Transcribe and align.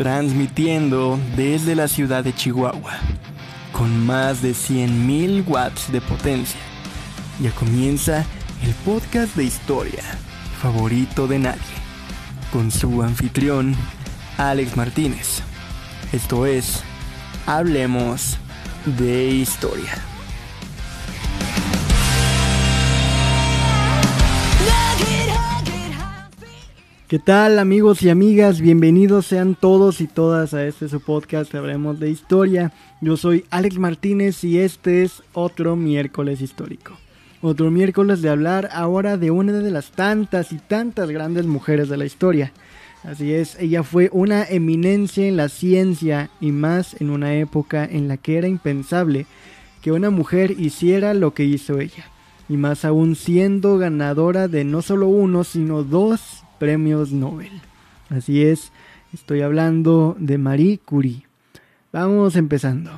transmitiendo 0.00 1.20
desde 1.36 1.74
la 1.74 1.86
ciudad 1.86 2.24
de 2.24 2.34
Chihuahua, 2.34 2.94
con 3.70 4.06
más 4.06 4.40
de 4.40 4.52
100.000 4.52 5.46
watts 5.46 5.92
de 5.92 6.00
potencia. 6.00 6.58
Ya 7.38 7.50
comienza 7.50 8.24
el 8.62 8.72
podcast 8.76 9.36
de 9.36 9.44
historia 9.44 10.02
favorito 10.62 11.26
de 11.26 11.40
nadie, 11.40 11.76
con 12.50 12.70
su 12.70 13.02
anfitrión, 13.02 13.76
Alex 14.38 14.74
Martínez. 14.74 15.42
Esto 16.12 16.46
es, 16.46 16.82
hablemos 17.44 18.38
de 18.86 19.26
historia. 19.26 20.09
¿Qué 27.10 27.18
tal 27.18 27.58
amigos 27.58 28.02
y 28.02 28.08
amigas? 28.08 28.60
Bienvenidos 28.60 29.26
sean 29.26 29.56
todos 29.56 30.00
y 30.00 30.06
todas 30.06 30.54
a 30.54 30.64
este 30.64 30.88
su 30.88 31.00
podcast 31.00 31.52
Hablemos 31.56 31.98
de 31.98 32.08
Historia. 32.08 32.70
Yo 33.00 33.16
soy 33.16 33.44
Alex 33.50 33.78
Martínez 33.78 34.44
y 34.44 34.60
este 34.60 35.02
es 35.02 35.24
otro 35.32 35.74
miércoles 35.74 36.40
histórico. 36.40 36.96
Otro 37.42 37.72
miércoles 37.72 38.22
de 38.22 38.30
hablar 38.30 38.68
ahora 38.72 39.16
de 39.16 39.32
una 39.32 39.54
de 39.54 39.72
las 39.72 39.90
tantas 39.90 40.52
y 40.52 40.58
tantas 40.58 41.10
grandes 41.10 41.46
mujeres 41.46 41.88
de 41.88 41.96
la 41.96 42.04
historia. 42.04 42.52
Así 43.02 43.34
es, 43.34 43.56
ella 43.58 43.82
fue 43.82 44.08
una 44.12 44.44
eminencia 44.44 45.26
en 45.26 45.36
la 45.36 45.48
ciencia 45.48 46.30
y 46.40 46.52
más 46.52 46.94
en 47.00 47.10
una 47.10 47.34
época 47.34 47.84
en 47.84 48.06
la 48.06 48.18
que 48.18 48.38
era 48.38 48.46
impensable 48.46 49.26
que 49.82 49.90
una 49.90 50.10
mujer 50.10 50.52
hiciera 50.60 51.12
lo 51.12 51.34
que 51.34 51.42
hizo 51.42 51.80
ella. 51.80 52.04
Y 52.48 52.56
más 52.56 52.84
aún 52.84 53.16
siendo 53.16 53.78
ganadora 53.78 54.46
de 54.46 54.62
no 54.62 54.80
solo 54.80 55.08
uno, 55.08 55.42
sino 55.42 55.82
dos 55.82 56.44
premios 56.60 57.10
Nobel. 57.10 57.50
Así 58.10 58.42
es, 58.44 58.70
estoy 59.12 59.40
hablando 59.40 60.14
de 60.20 60.38
Marie 60.38 60.78
Curie. 60.78 61.26
Vamos 61.90 62.36
empezando. 62.36 62.92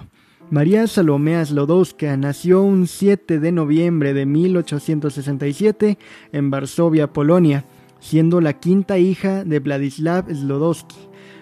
María 0.51 0.87
Salomea 0.87 1.43
Slodowska 1.45 2.15
nació 2.19 2.63
un 2.63 2.87
7 2.87 3.39
de 3.39 3.53
noviembre 3.53 4.13
de 4.13 4.27
1867 4.27 5.97
en 6.33 6.51
Varsovia, 6.51 7.13
Polonia, 7.13 7.65
siendo 8.01 8.41
la 8.41 8.55
quinta 8.55 8.99
hija 8.99 9.45
de 9.45 9.61
Vladislav 9.61 10.29
Slodowski, 10.29 10.97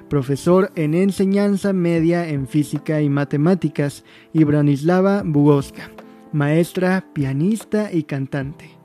profesor 0.08 0.70
en 0.76 0.94
enseñanza 0.94 1.72
media 1.72 2.28
en 2.28 2.46
física 2.46 3.00
y 3.00 3.08
matemáticas, 3.08 4.04
y 4.34 4.44
Branislava 4.44 5.22
Bugowska, 5.24 5.91
maestra, 6.32 7.06
pianista 7.14 7.91
y 7.92 8.02
cantante. 8.02 8.79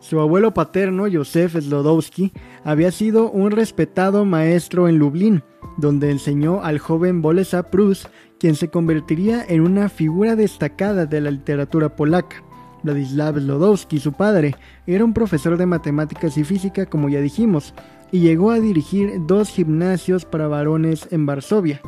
Su 0.00 0.18
abuelo 0.18 0.54
paterno, 0.54 1.04
Józef 1.12 1.56
Slodowski, 1.56 2.32
había 2.64 2.90
sido 2.90 3.30
un 3.30 3.50
respetado 3.50 4.24
maestro 4.24 4.88
en 4.88 4.98
Lublin, 4.98 5.42
donde 5.76 6.10
enseñó 6.10 6.62
al 6.62 6.78
joven 6.78 7.20
Bolesław 7.20 7.68
Prus, 7.70 8.08
quien 8.38 8.54
se 8.54 8.68
convertiría 8.68 9.44
en 9.46 9.60
una 9.60 9.90
figura 9.90 10.36
destacada 10.36 11.04
de 11.04 11.20
la 11.20 11.30
literatura 11.30 11.94
polaca. 11.94 12.42
Vladislav 12.82 13.38
Slodowski, 13.38 14.00
su 14.00 14.14
padre, 14.14 14.56
era 14.86 15.04
un 15.04 15.12
profesor 15.12 15.58
de 15.58 15.66
matemáticas 15.66 16.38
y 16.38 16.44
física, 16.44 16.86
como 16.86 17.10
ya 17.10 17.20
dijimos, 17.20 17.74
y 18.10 18.20
llegó 18.20 18.52
a 18.52 18.58
dirigir 18.58 19.12
dos 19.26 19.50
gimnasios 19.50 20.24
para 20.24 20.48
varones 20.48 21.08
en 21.10 21.26
Varsovia. 21.26 21.82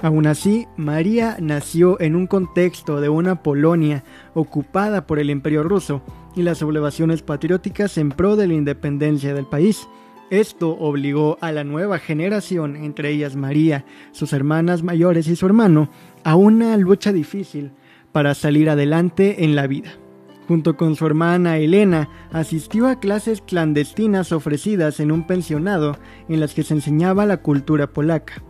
Aún 0.00 0.26
así, 0.26 0.66
María 0.78 1.36
nació 1.38 2.00
en 2.00 2.16
un 2.16 2.26
contexto 2.26 2.98
de 3.02 3.10
una 3.10 3.42
Polonia 3.42 4.04
ocupada 4.32 5.06
por 5.06 5.18
el 5.18 5.28
Imperio 5.28 5.62
ruso 5.62 6.02
y 6.36 6.42
las 6.42 6.58
sublevaciones 6.58 7.22
patrióticas 7.22 7.98
en 7.98 8.10
pro 8.10 8.36
de 8.36 8.46
la 8.46 8.54
independencia 8.54 9.34
del 9.34 9.46
país. 9.46 9.88
Esto 10.30 10.70
obligó 10.70 11.38
a 11.40 11.50
la 11.50 11.64
nueva 11.64 11.98
generación, 11.98 12.76
entre 12.76 13.10
ellas 13.10 13.34
María, 13.34 13.84
sus 14.12 14.32
hermanas 14.32 14.82
mayores 14.82 15.26
y 15.28 15.36
su 15.36 15.46
hermano, 15.46 15.90
a 16.22 16.36
una 16.36 16.76
lucha 16.76 17.12
difícil 17.12 17.72
para 18.12 18.34
salir 18.34 18.70
adelante 18.70 19.44
en 19.44 19.56
la 19.56 19.66
vida. 19.66 19.90
Junto 20.48 20.76
con 20.76 20.94
su 20.94 21.06
hermana 21.06 21.58
Elena, 21.58 22.08
asistió 22.32 22.86
a 22.86 23.00
clases 23.00 23.40
clandestinas 23.40 24.30
ofrecidas 24.30 25.00
en 25.00 25.10
un 25.10 25.26
pensionado 25.26 25.98
en 26.28 26.40
las 26.40 26.54
que 26.54 26.62
se 26.62 26.74
enseñaba 26.74 27.26
la 27.26 27.38
cultura 27.38 27.88
polaca. 27.88 28.42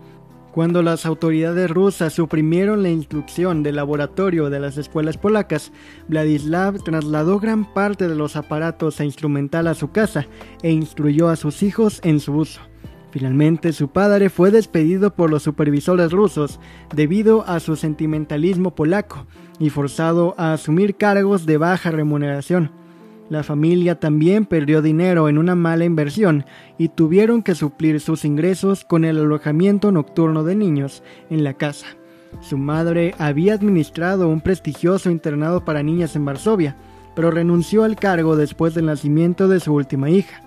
Cuando 0.57 0.81
las 0.81 1.05
autoridades 1.05 1.71
rusas 1.71 2.15
suprimieron 2.15 2.83
la 2.83 2.89
instrucción 2.89 3.63
del 3.63 3.77
laboratorio 3.77 4.49
de 4.49 4.59
las 4.59 4.79
escuelas 4.79 5.19
polacas, 5.19 5.71
Vladislav 6.09 6.83
trasladó 6.83 7.39
gran 7.39 7.75
parte 7.75 8.09
de 8.09 8.15
los 8.15 8.37
aparatos 8.37 8.99
e 8.99 9.05
instrumental 9.05 9.67
a 9.67 9.75
su 9.75 9.91
casa 9.91 10.27
e 10.63 10.71
instruyó 10.71 11.29
a 11.29 11.37
sus 11.37 11.63
hijos 11.63 12.01
en 12.05 12.21
su 12.21 12.33
uso. 12.33 12.63
Finalmente, 13.11 13.75
su 13.75 13.89
padre 13.89 14.31
fue 14.31 14.51
despedido 14.51 15.15
por 15.15 15.29
los 15.29 15.43
supervisores 15.43 16.11
rusos 16.11 16.59
debido 16.95 17.47
a 17.47 17.61
su 17.61 17.77
sentimentalismo 17.77 18.75
polaco 18.75 19.27
y 19.59 19.69
forzado 19.69 20.35
a 20.39 20.55
asumir 20.55 20.97
cargos 20.97 21.45
de 21.45 21.59
baja 21.59 21.91
remuneración. 21.91 22.86
La 23.29 23.43
familia 23.43 23.99
también 23.99 24.47
perdió 24.47 24.83
dinero 24.83 25.29
en 25.29 25.39
una 25.39 25.57
mala 25.57 25.85
inversión 25.85 26.45
y 26.79 26.89
tuvieron 26.89 27.43
que 27.43 27.57
suplir 27.57 28.01
sus 28.01 28.25
ingresos 28.25 28.85
con 28.85 29.05
el 29.05 29.19
alojamiento 29.19 29.91
nocturno 29.91 30.45
de 30.45 30.55
niños 30.55 31.03
en 31.29 31.43
la 31.43 31.55
casa. 31.55 31.87
Su 32.41 32.57
madre 32.57 33.15
había 33.19 33.55
administrado 33.55 34.29
un 34.29 34.41
prestigioso 34.41 35.11
internado 35.11 35.65
para 35.65 35.83
niñas 35.83 36.15
en 36.15 36.25
Varsovia, 36.25 36.77
pero 37.17 37.31
renunció 37.31 37.83
al 37.83 37.97
cargo 37.97 38.37
después 38.37 38.75
del 38.75 38.87
nacimiento 38.87 39.49
de 39.49 39.59
su 39.59 39.75
última 39.75 40.11
hija. 40.11 40.43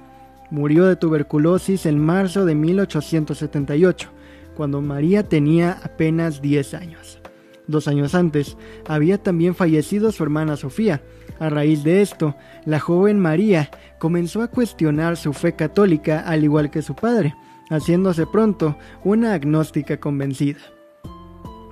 Murió 0.49 0.85
de 0.85 0.95
tuberculosis 0.95 1.85
en 1.85 1.99
marzo 1.99 2.45
de 2.45 2.55
1878, 2.55 4.09
cuando 4.55 4.81
María 4.81 5.23
tenía 5.23 5.77
apenas 5.83 6.41
10 6.41 6.73
años. 6.75 7.19
Dos 7.67 7.87
años 7.87 8.15
antes, 8.15 8.57
había 8.87 9.17
también 9.17 9.53
fallecido 9.53 10.11
su 10.11 10.23
hermana 10.23 10.57
Sofía. 10.57 11.01
A 11.39 11.49
raíz 11.49 11.83
de 11.83 12.01
esto, 12.01 12.35
la 12.65 12.79
joven 12.79 13.19
María 13.19 13.69
comenzó 13.97 14.41
a 14.41 14.49
cuestionar 14.49 15.15
su 15.15 15.33
fe 15.33 15.53
católica 15.53 16.19
al 16.19 16.43
igual 16.43 16.69
que 16.69 16.81
su 16.81 16.95
padre, 16.95 17.33
haciéndose 17.69 18.25
pronto 18.27 18.75
una 19.03 19.33
agnóstica 19.33 19.97
convencida. 19.97 20.59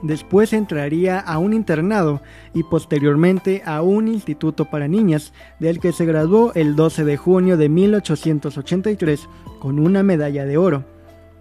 Después 0.04 0.54
entraría 0.54 1.20
a 1.20 1.40
un 1.40 1.54
internado 1.54 2.22
y 2.54 2.64
posteriormente 2.64 3.64
a 3.66 3.82
un 3.82 4.08
instituto 4.08 4.66
para 4.66 4.88
niñas, 4.88 5.34
del 5.60 5.80
que 5.80 5.92
se 5.92 6.06
graduó 6.06 6.54
el 6.54 6.76
12 6.76 7.04
de 7.04 7.18
junio 7.18 7.58
de 7.58 7.68
1883 7.68 9.28
con 9.60 9.80
una 9.80 10.04
medalla 10.04 10.46
de 10.46 10.58
oro. 10.58 10.97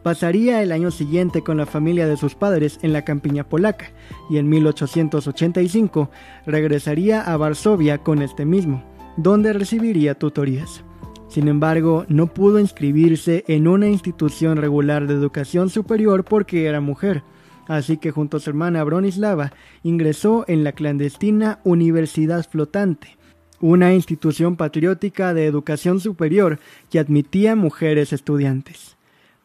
Pasaría 0.06 0.62
el 0.62 0.70
año 0.70 0.92
siguiente 0.92 1.42
con 1.42 1.56
la 1.56 1.66
familia 1.66 2.06
de 2.06 2.16
sus 2.16 2.36
padres 2.36 2.78
en 2.82 2.92
la 2.92 3.02
campiña 3.02 3.48
polaca 3.48 3.90
y 4.30 4.36
en 4.36 4.48
1885 4.48 6.12
regresaría 6.46 7.22
a 7.22 7.36
Varsovia 7.36 7.98
con 7.98 8.22
este 8.22 8.44
mismo, 8.44 8.84
donde 9.16 9.52
recibiría 9.52 10.14
tutorías. 10.14 10.84
Sin 11.26 11.48
embargo, 11.48 12.04
no 12.06 12.28
pudo 12.28 12.60
inscribirse 12.60 13.42
en 13.48 13.66
una 13.66 13.88
institución 13.88 14.58
regular 14.58 15.08
de 15.08 15.14
educación 15.14 15.70
superior 15.70 16.24
porque 16.24 16.66
era 16.66 16.80
mujer, 16.80 17.24
así 17.66 17.96
que 17.96 18.12
junto 18.12 18.36
a 18.36 18.40
su 18.40 18.50
hermana 18.50 18.84
Bronislava 18.84 19.54
ingresó 19.82 20.44
en 20.46 20.62
la 20.62 20.70
clandestina 20.70 21.58
Universidad 21.64 22.48
Flotante, 22.48 23.16
una 23.60 23.92
institución 23.92 24.54
patriótica 24.54 25.34
de 25.34 25.46
educación 25.46 25.98
superior 25.98 26.60
que 26.90 27.00
admitía 27.00 27.56
mujeres 27.56 28.12
estudiantes. 28.12 28.95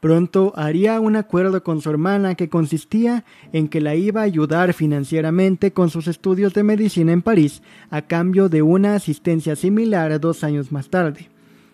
Pronto 0.02 0.52
haría 0.56 1.00
un 1.00 1.16
acuerdo 1.16 1.62
con 1.64 1.80
su 1.80 1.92
hermana 1.92 2.34
que 2.34 2.50
consistía 2.50 3.24
en 3.54 3.68
que 3.68 3.82
la 3.82 3.94
iba 3.94 4.22
a 4.22 4.24
ayudar 4.24 4.74
financieramente 4.74 5.74
con 5.74 5.92
sus 5.92 6.08
estudios 6.08 6.56
de 6.56 6.64
medicina 6.64 7.12
en 7.12 7.22
París 7.22 7.62
a 7.92 8.02
cambio 8.02 8.50
de 8.50 8.64
una 8.64 8.96
asistencia 8.96 9.56
similar 9.56 10.20
dos 10.20 10.44
años 10.44 10.72
más 10.72 10.90
tarde. 10.90 11.30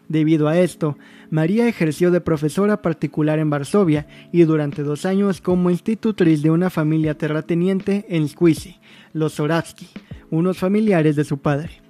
Debido 0.10 0.50
a 0.50 0.60
esto, 0.60 0.98
María 1.30 1.70
ejerció 1.70 2.12
de 2.12 2.20
profesora 2.20 2.82
particular 2.82 3.40
en 3.40 3.50
Varsovia 3.50 4.08
y 4.34 4.44
durante 4.44 4.84
dos 4.84 5.06
años 5.06 5.40
como 5.40 5.70
institutriz 5.70 6.42
de 6.42 6.52
una 6.52 6.70
familia 6.70 7.18
terrateniente 7.18 8.06
en 8.10 8.28
Squisi, 8.28 8.76
los 9.14 9.36
Zoravsky, 9.36 9.88
unos 10.32 10.58
familiares 10.58 11.16
de 11.16 11.24
su 11.24 11.38
padre. 11.38 11.87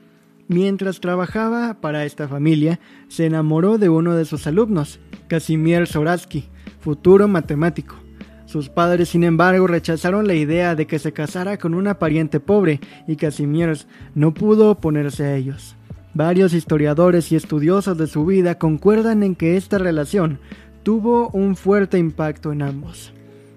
Mientras 0.50 1.02
trabajaba 1.02 1.82
para 1.82 2.06
esta 2.06 2.28
familia, 2.28 2.80
se 3.10 3.26
enamoró 3.26 3.78
de 3.78 3.90
uno 3.90 4.16
de 4.16 4.24
sus 4.24 4.48
alumnos, 4.48 5.00
Casimir 5.28 5.88
Zoratsky, 5.88 6.46
futuro 6.80 7.28
matemático. 7.28 7.96
Sus 8.46 8.70
padres, 8.70 9.10
sin 9.10 9.26
embargo, 9.26 9.68
rechazaron 9.68 10.26
la 10.26 10.36
idea 10.36 10.74
de 10.76 10.88
que 10.88 11.00
se 11.00 11.12
casara 11.12 11.58
con 11.58 11.74
una 11.74 12.00
pariente 12.00 12.40
pobre 12.40 12.80
y 13.06 13.18
Casimir 13.18 13.78
no 14.16 14.34
pudo 14.34 14.72
oponerse 14.72 15.26
a 15.26 15.36
ellos. 15.36 15.76
Varios 16.14 16.54
historiadores 16.54 17.30
y 17.34 17.36
estudiosos 17.36 17.98
de 17.98 18.08
su 18.08 18.26
vida 18.26 18.58
concuerdan 18.58 19.24
en 19.24 19.36
que 19.36 19.58
esta 19.58 19.78
relación 19.78 20.40
tuvo 20.84 21.30
un 21.32 21.58
fuerte 21.58 21.98
impacto 21.98 22.54
en 22.54 22.62
ambos. 22.62 23.12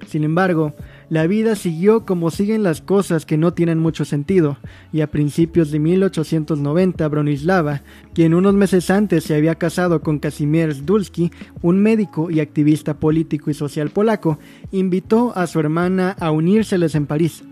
Sin 0.08 0.24
embargo, 0.24 0.74
la 1.10 1.26
vida 1.26 1.56
siguió 1.56 2.06
como 2.06 2.30
siguen 2.30 2.62
las 2.62 2.80
cosas 2.80 3.26
que 3.26 3.36
no 3.36 3.52
tienen 3.52 3.80
mucho 3.80 4.04
sentido, 4.04 4.58
y 4.92 5.00
a 5.00 5.10
principios 5.10 5.72
de 5.72 5.80
1890 5.80 7.08
Bronislava, 7.08 7.82
quien 8.14 8.32
unos 8.32 8.54
meses 8.54 8.90
antes 8.90 9.24
se 9.24 9.34
había 9.34 9.56
casado 9.56 10.02
con 10.02 10.20
Kazimierz 10.20 10.86
Dulski, 10.86 11.32
un 11.62 11.82
médico 11.82 12.30
y 12.30 12.38
activista 12.38 12.94
político 12.94 13.50
y 13.50 13.54
social 13.54 13.90
polaco, 13.90 14.38
invitó 14.70 15.36
a 15.36 15.48
su 15.48 15.58
hermana 15.58 16.12
a 16.20 16.30
unírseles 16.30 16.94
en 16.94 17.06
París. 17.06 17.42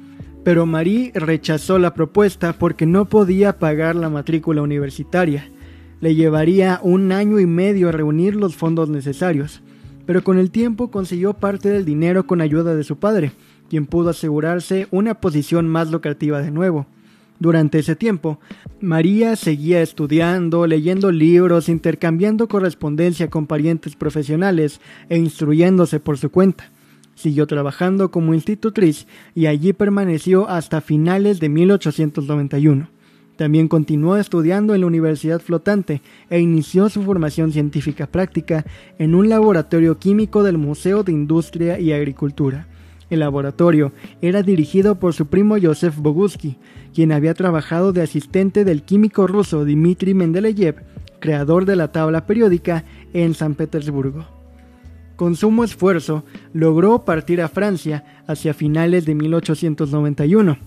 Pero 0.45 0.65
Marie 0.65 1.11
rechazó 1.17 1.81
la 1.81 1.95
propuesta 1.95 2.53
porque 2.53 2.87
no 2.87 3.07
podía 3.07 3.59
pagar 3.59 3.97
la 3.97 4.09
matrícula 4.09 4.63
universitaria. 4.63 5.51
Le 6.01 6.15
llevaría 6.15 6.79
un 6.85 7.11
año 7.11 7.41
y 7.41 7.47
medio 7.47 7.89
a 7.89 7.93
reunir 7.93 8.37
los 8.37 8.55
fondos 8.55 8.89
necesarios, 8.89 9.63
pero 10.07 10.23
con 10.23 10.39
el 10.39 10.53
tiempo 10.53 10.93
consiguió 10.93 11.35
parte 11.35 11.69
del 11.69 11.85
dinero 11.85 12.27
con 12.27 12.41
ayuda 12.41 12.75
de 12.75 12.85
su 12.85 12.99
padre, 12.99 13.33
quien 13.69 13.87
pudo 13.87 14.11
asegurarse 14.11 14.88
una 14.91 15.15
posición 15.20 15.69
más 15.69 15.91
lucrativa 15.91 16.41
de 16.41 16.50
nuevo. 16.50 16.87
Durante 17.41 17.79
ese 17.79 17.94
tiempo, 17.94 18.41
María 18.81 19.37
seguía 19.37 19.81
estudiando, 19.81 20.67
leyendo 20.67 21.12
libros, 21.12 21.69
intercambiando 21.69 22.49
correspondencia 22.49 23.31
con 23.31 23.47
parientes 23.47 23.94
profesionales 23.94 24.81
e 25.09 25.19
instruyéndose 25.19 26.00
por 26.00 26.19
su 26.19 26.31
cuenta. 26.31 26.70
Siguió 27.15 27.47
trabajando 27.47 28.11
como 28.11 28.35
institutriz 28.35 29.06
y 29.35 29.47
allí 29.47 29.73
permaneció 29.73 30.49
hasta 30.49 30.81
finales 30.81 31.38
de 31.38 31.49
1891. 31.49 32.88
También 33.37 33.69
continuó 33.69 34.17
estudiando 34.17 34.75
en 34.75 34.81
la 34.81 34.88
Universidad 34.88 35.41
Flotante 35.41 36.03
e 36.29 36.41
inició 36.41 36.88
su 36.88 37.05
formación 37.05 37.53
científica 37.53 38.09
práctica 38.09 38.64
en 38.99 39.14
un 39.14 39.29
laboratorio 39.29 39.97
químico 39.99 40.43
del 40.43 40.59
Museo 40.59 41.05
de 41.05 41.12
Industria 41.12 41.79
y 41.79 41.93
Agricultura. 41.93 42.67
El 43.11 43.21
laboratorio 43.21 43.93
era 44.21 44.43
dirigido 44.43 44.99
por 44.99 45.15
su 45.15 45.27
primo 45.27 45.57
Joseph 45.61 45.97
Boguski, 45.97 46.57
quien 46.95 47.13
había 47.13 47.35
trabajado 47.35 47.93
de 47.93 48.03
asistente 48.03 48.65
del 48.65 48.83
químico 48.83 49.27
ruso 49.27 49.65
Dmitry 49.65 50.15
Mendeleev, 50.15 50.83
creador 51.21 51.65
de 51.65 51.77
la 51.77 51.91
tabla 51.91 52.27
periódica 52.27 52.85
en 53.15 53.35
San 53.35 53.55
Petersburgo. 53.55 54.27
Con 55.17 55.35
sumo 55.35 55.65
esfuerzo, 55.65 56.25
logró 56.53 57.05
partir 57.05 57.41
a 57.41 57.49
Francia 57.49 58.23
hacia 58.27 58.55
finales 58.55 59.05
de 59.05 59.15
1891. 59.15 60.59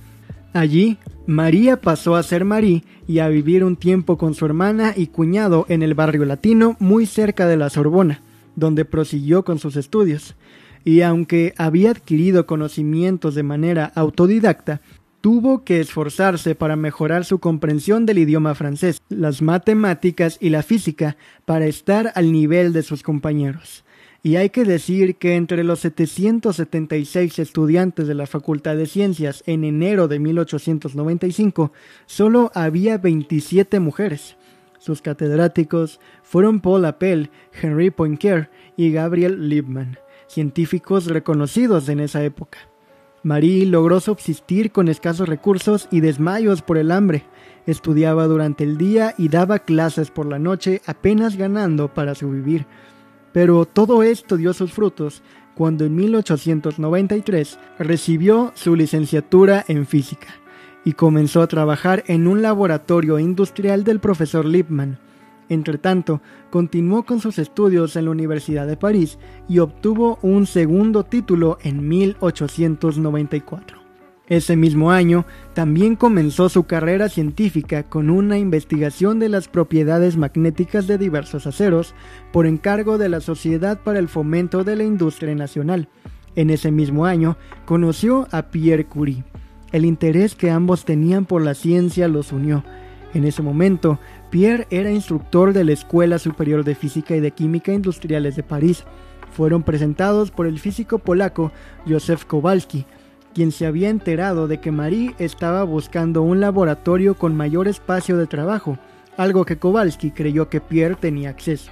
Allí, 0.53 0.97
María 1.25 1.79
pasó 1.79 2.15
a 2.15 2.23
ser 2.23 2.43
Marie 2.43 2.83
y 3.07 3.19
a 3.19 3.29
vivir 3.29 3.63
un 3.63 3.77
tiempo 3.77 4.17
con 4.17 4.33
su 4.33 4.45
hermana 4.45 4.93
y 4.97 5.07
cuñado 5.07 5.65
en 5.69 5.83
el 5.83 5.93
barrio 5.93 6.25
latino 6.25 6.75
muy 6.79 7.05
cerca 7.05 7.47
de 7.47 7.55
la 7.55 7.69
Sorbona, 7.69 8.21
donde 8.55 8.83
prosiguió 8.83 9.45
con 9.45 9.59
sus 9.59 9.77
estudios 9.77 10.35
y 10.83 11.01
aunque 11.01 11.53
había 11.57 11.91
adquirido 11.91 12.45
conocimientos 12.45 13.35
de 13.35 13.43
manera 13.43 13.91
autodidacta, 13.95 14.81
tuvo 15.21 15.63
que 15.63 15.79
esforzarse 15.79 16.55
para 16.55 16.75
mejorar 16.75 17.25
su 17.25 17.39
comprensión 17.39 18.05
del 18.05 18.17
idioma 18.17 18.55
francés, 18.55 19.01
las 19.09 19.41
matemáticas 19.41 20.37
y 20.41 20.49
la 20.49 20.63
física 20.63 21.15
para 21.45 21.67
estar 21.67 22.11
al 22.15 22.31
nivel 22.31 22.73
de 22.73 22.81
sus 22.81 23.03
compañeros. 23.03 23.85
Y 24.23 24.35
hay 24.35 24.49
que 24.49 24.65
decir 24.65 25.15
que 25.15 25.35
entre 25.35 25.63
los 25.63 25.79
776 25.79 27.39
estudiantes 27.39 28.07
de 28.07 28.13
la 28.13 28.27
Facultad 28.27 28.75
de 28.75 28.85
Ciencias 28.85 29.43
en 29.47 29.63
enero 29.63 30.07
de 30.07 30.19
1895, 30.19 31.71
solo 32.05 32.51
había 32.53 32.97
27 32.97 33.79
mujeres. 33.79 34.37
Sus 34.77 35.01
catedráticos 35.01 35.99
fueron 36.23 36.59
Paul 36.59 36.85
Appel, 36.85 37.29
Henri 37.61 37.89
Poincaré 37.89 38.49
y 38.77 38.91
Gabriel 38.91 39.49
Liebman 39.49 39.97
científicos 40.31 41.05
reconocidos 41.05 41.89
en 41.89 41.99
esa 41.99 42.23
época. 42.23 42.57
Marie 43.23 43.65
logró 43.67 43.99
subsistir 43.99 44.71
con 44.71 44.87
escasos 44.87 45.29
recursos 45.29 45.87
y 45.91 45.99
desmayos 45.99 46.61
por 46.63 46.77
el 46.77 46.91
hambre. 46.91 47.25
Estudiaba 47.67 48.25
durante 48.25 48.63
el 48.63 48.77
día 48.77 49.13
y 49.17 49.29
daba 49.29 49.59
clases 49.59 50.09
por 50.09 50.25
la 50.25 50.39
noche 50.39 50.81
apenas 50.87 51.35
ganando 51.35 51.93
para 51.93 52.15
sobrevivir. 52.15 52.65
Pero 53.31 53.65
todo 53.65 54.01
esto 54.01 54.37
dio 54.37 54.53
sus 54.53 54.73
frutos 54.73 55.21
cuando 55.53 55.85
en 55.85 55.95
1893 55.95 57.59
recibió 57.77 58.51
su 58.55 58.75
licenciatura 58.75 59.63
en 59.67 59.85
física 59.85 60.27
y 60.83 60.93
comenzó 60.93 61.43
a 61.43 61.47
trabajar 61.47 62.03
en 62.07 62.25
un 62.25 62.41
laboratorio 62.41 63.19
industrial 63.19 63.83
del 63.83 63.99
profesor 63.99 64.45
Lippmann 64.45 64.97
Entretanto, 65.51 66.21
continuó 66.49 67.03
con 67.03 67.19
sus 67.19 67.37
estudios 67.37 67.97
en 67.97 68.05
la 68.05 68.11
Universidad 68.11 68.65
de 68.65 68.77
París 68.77 69.19
y 69.49 69.59
obtuvo 69.59 70.17
un 70.21 70.45
segundo 70.45 71.03
título 71.03 71.57
en 71.61 71.89
1894. 71.89 73.77
Ese 74.29 74.55
mismo 74.55 74.91
año 74.91 75.25
también 75.53 75.97
comenzó 75.97 76.47
su 76.47 76.63
carrera 76.63 77.09
científica 77.09 77.83
con 77.83 78.09
una 78.09 78.37
investigación 78.37 79.19
de 79.19 79.27
las 79.27 79.49
propiedades 79.49 80.15
magnéticas 80.15 80.87
de 80.87 80.97
diversos 80.97 81.45
aceros 81.45 81.95
por 82.31 82.45
encargo 82.45 82.97
de 82.97 83.09
la 83.09 83.19
Sociedad 83.19 83.77
para 83.83 83.99
el 83.99 84.07
Fomento 84.07 84.63
de 84.63 84.77
la 84.77 84.85
Industria 84.85 85.35
Nacional. 85.35 85.89
En 86.37 86.49
ese 86.49 86.71
mismo 86.71 87.05
año 87.05 87.35
conoció 87.65 88.29
a 88.31 88.51
Pierre 88.51 88.85
Curie. 88.85 89.25
El 89.73 89.83
interés 89.83 90.33
que 90.33 90.49
ambos 90.49 90.85
tenían 90.85 91.25
por 91.25 91.41
la 91.41 91.55
ciencia 91.55 92.07
los 92.07 92.31
unió. 92.31 92.63
En 93.13 93.25
ese 93.25 93.41
momento, 93.41 93.99
Pierre 94.31 94.65
era 94.69 94.89
instructor 94.89 95.51
de 95.51 95.65
la 95.65 95.73
Escuela 95.73 96.17
Superior 96.17 96.63
de 96.63 96.73
Física 96.73 97.13
y 97.17 97.19
de 97.19 97.31
Química 97.31 97.73
Industriales 97.73 98.37
de 98.37 98.43
París. 98.43 98.85
Fueron 99.33 99.61
presentados 99.61 100.31
por 100.31 100.47
el 100.47 100.57
físico 100.57 100.99
polaco 100.99 101.51
Józef 101.85 102.23
Kowalski, 102.23 102.85
quien 103.33 103.51
se 103.51 103.65
había 103.65 103.89
enterado 103.89 104.47
de 104.47 104.61
que 104.61 104.71
Marie 104.71 105.15
estaba 105.19 105.63
buscando 105.63 106.21
un 106.21 106.39
laboratorio 106.39 107.15
con 107.15 107.35
mayor 107.35 107.67
espacio 107.67 108.17
de 108.17 108.25
trabajo, 108.25 108.77
algo 109.17 109.43
que 109.43 109.57
Kowalski 109.57 110.11
creyó 110.11 110.47
que 110.47 110.61
Pierre 110.61 110.95
tenía 110.95 111.29
acceso, 111.29 111.71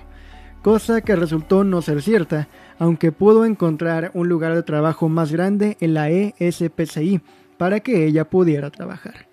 cosa 0.62 1.00
que 1.00 1.16
resultó 1.16 1.64
no 1.64 1.82
ser 1.82 2.02
cierta, 2.02 2.50
aunque 2.78 3.14
pudo 3.14 3.46
encontrar 3.46 4.12
un 4.14 4.28
lugar 4.28 4.54
de 4.54 4.64
trabajo 4.64 5.08
más 5.08 5.32
grande 5.32 5.78
en 5.80 5.94
la 5.94 6.10
ESPCI 6.10 7.22
para 7.58 7.80
que 7.80 8.06
ella 8.06 8.30
pudiera 8.30 8.70
trabajar. 8.70 9.29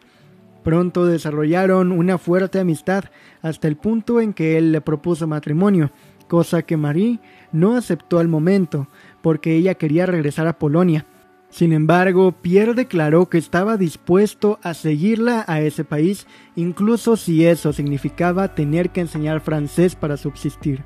Pronto 0.66 1.06
desarrollaron 1.06 1.92
una 1.92 2.18
fuerte 2.18 2.58
amistad 2.58 3.04
hasta 3.40 3.68
el 3.68 3.76
punto 3.76 4.20
en 4.20 4.32
que 4.32 4.58
él 4.58 4.72
le 4.72 4.80
propuso 4.80 5.28
matrimonio, 5.28 5.92
cosa 6.26 6.62
que 6.62 6.76
Marie 6.76 7.20
no 7.52 7.76
aceptó 7.76 8.18
al 8.18 8.26
momento, 8.26 8.88
porque 9.22 9.54
ella 9.54 9.76
quería 9.76 10.06
regresar 10.06 10.48
a 10.48 10.58
Polonia. 10.58 11.06
Sin 11.50 11.72
embargo, 11.72 12.32
Pierre 12.32 12.74
declaró 12.74 13.28
que 13.28 13.38
estaba 13.38 13.76
dispuesto 13.76 14.58
a 14.60 14.74
seguirla 14.74 15.44
a 15.46 15.60
ese 15.60 15.84
país, 15.84 16.26
incluso 16.56 17.16
si 17.16 17.46
eso 17.46 17.72
significaba 17.72 18.56
tener 18.56 18.90
que 18.90 19.02
enseñar 19.02 19.42
francés 19.42 19.94
para 19.94 20.16
subsistir. 20.16 20.82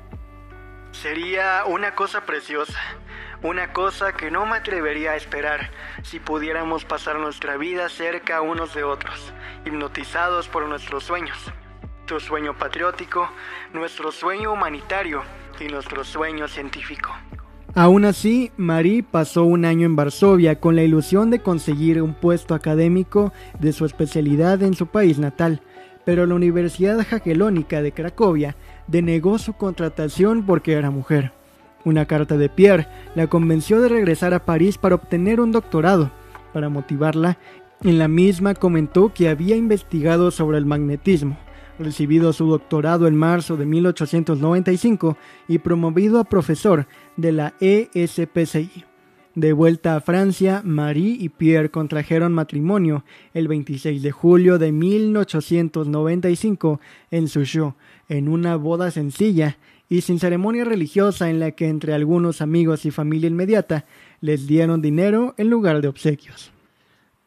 Sería 0.91 1.63
una 1.65 1.95
cosa 1.95 2.25
preciosa, 2.25 2.79
una 3.43 3.73
cosa 3.73 4.13
que 4.13 4.29
no 4.29 4.45
me 4.45 4.57
atrevería 4.57 5.11
a 5.11 5.15
esperar 5.15 5.71
si 6.03 6.19
pudiéramos 6.19 6.85
pasar 6.85 7.17
nuestra 7.17 7.57
vida 7.57 7.89
cerca 7.89 8.41
unos 8.41 8.75
de 8.75 8.83
otros, 8.83 9.33
hipnotizados 9.65 10.47
por 10.47 10.67
nuestros 10.67 11.05
sueños. 11.05 11.37
Tu 12.05 12.19
sueño 12.19 12.57
patriótico, 12.57 13.29
nuestro 13.73 14.11
sueño 14.11 14.51
humanitario 14.51 15.23
y 15.59 15.69
nuestro 15.69 16.03
sueño 16.03 16.47
científico. 16.47 17.09
Aún 17.73 18.03
así, 18.03 18.51
Marie 18.57 19.01
pasó 19.01 19.45
un 19.45 19.63
año 19.63 19.85
en 19.85 19.95
Varsovia 19.95 20.59
con 20.59 20.75
la 20.75 20.83
ilusión 20.83 21.31
de 21.31 21.39
conseguir 21.39 22.01
un 22.01 22.13
puesto 22.13 22.53
académico 22.53 23.31
de 23.59 23.71
su 23.71 23.85
especialidad 23.85 24.61
en 24.61 24.73
su 24.73 24.87
país 24.87 25.19
natal, 25.19 25.61
pero 26.03 26.25
la 26.25 26.35
Universidad 26.35 27.05
Jagellónica 27.07 27.81
de 27.81 27.93
Cracovia 27.93 28.57
denegó 28.91 29.39
su 29.39 29.53
contratación 29.53 30.45
porque 30.45 30.73
era 30.73 30.91
mujer. 30.91 31.31
Una 31.85 32.05
carta 32.05 32.37
de 32.37 32.49
Pierre 32.49 32.87
la 33.15 33.27
convenció 33.27 33.81
de 33.81 33.89
regresar 33.89 34.33
a 34.33 34.45
París 34.45 34.77
para 34.77 34.95
obtener 34.95 35.39
un 35.39 35.51
doctorado. 35.51 36.11
Para 36.53 36.69
motivarla, 36.69 37.37
en 37.83 37.97
la 37.97 38.07
misma 38.07 38.53
comentó 38.53 39.13
que 39.13 39.29
había 39.29 39.55
investigado 39.55 40.29
sobre 40.29 40.59
el 40.59 40.65
magnetismo, 40.65 41.37
recibido 41.79 42.33
su 42.33 42.47
doctorado 42.47 43.07
en 43.07 43.15
marzo 43.15 43.57
de 43.57 43.65
1895 43.65 45.17
y 45.47 45.57
promovido 45.59 46.19
a 46.19 46.25
profesor 46.25 46.85
de 47.17 47.31
la 47.31 47.53
ESPCI. 47.59 48.85
De 49.33 49.53
vuelta 49.53 49.95
a 49.95 50.01
Francia, 50.01 50.61
Marie 50.65 51.15
y 51.17 51.29
Pierre 51.29 51.71
contrajeron 51.71 52.33
matrimonio 52.33 53.05
el 53.33 53.47
26 53.47 54.01
de 54.01 54.11
julio 54.11 54.59
de 54.59 54.73
1895 54.73 56.81
en 57.11 57.29
Sochaux, 57.29 57.75
en 58.11 58.27
una 58.27 58.57
boda 58.57 58.91
sencilla 58.91 59.57
y 59.87 60.01
sin 60.01 60.19
ceremonia 60.19 60.65
religiosa 60.65 61.29
en 61.29 61.39
la 61.39 61.51
que 61.51 61.69
entre 61.69 61.93
algunos 61.93 62.41
amigos 62.41 62.85
y 62.85 62.91
familia 62.91 63.29
inmediata 63.29 63.85
les 64.19 64.47
dieron 64.47 64.81
dinero 64.81 65.33
en 65.37 65.49
lugar 65.49 65.81
de 65.81 65.87
obsequios. 65.87 66.51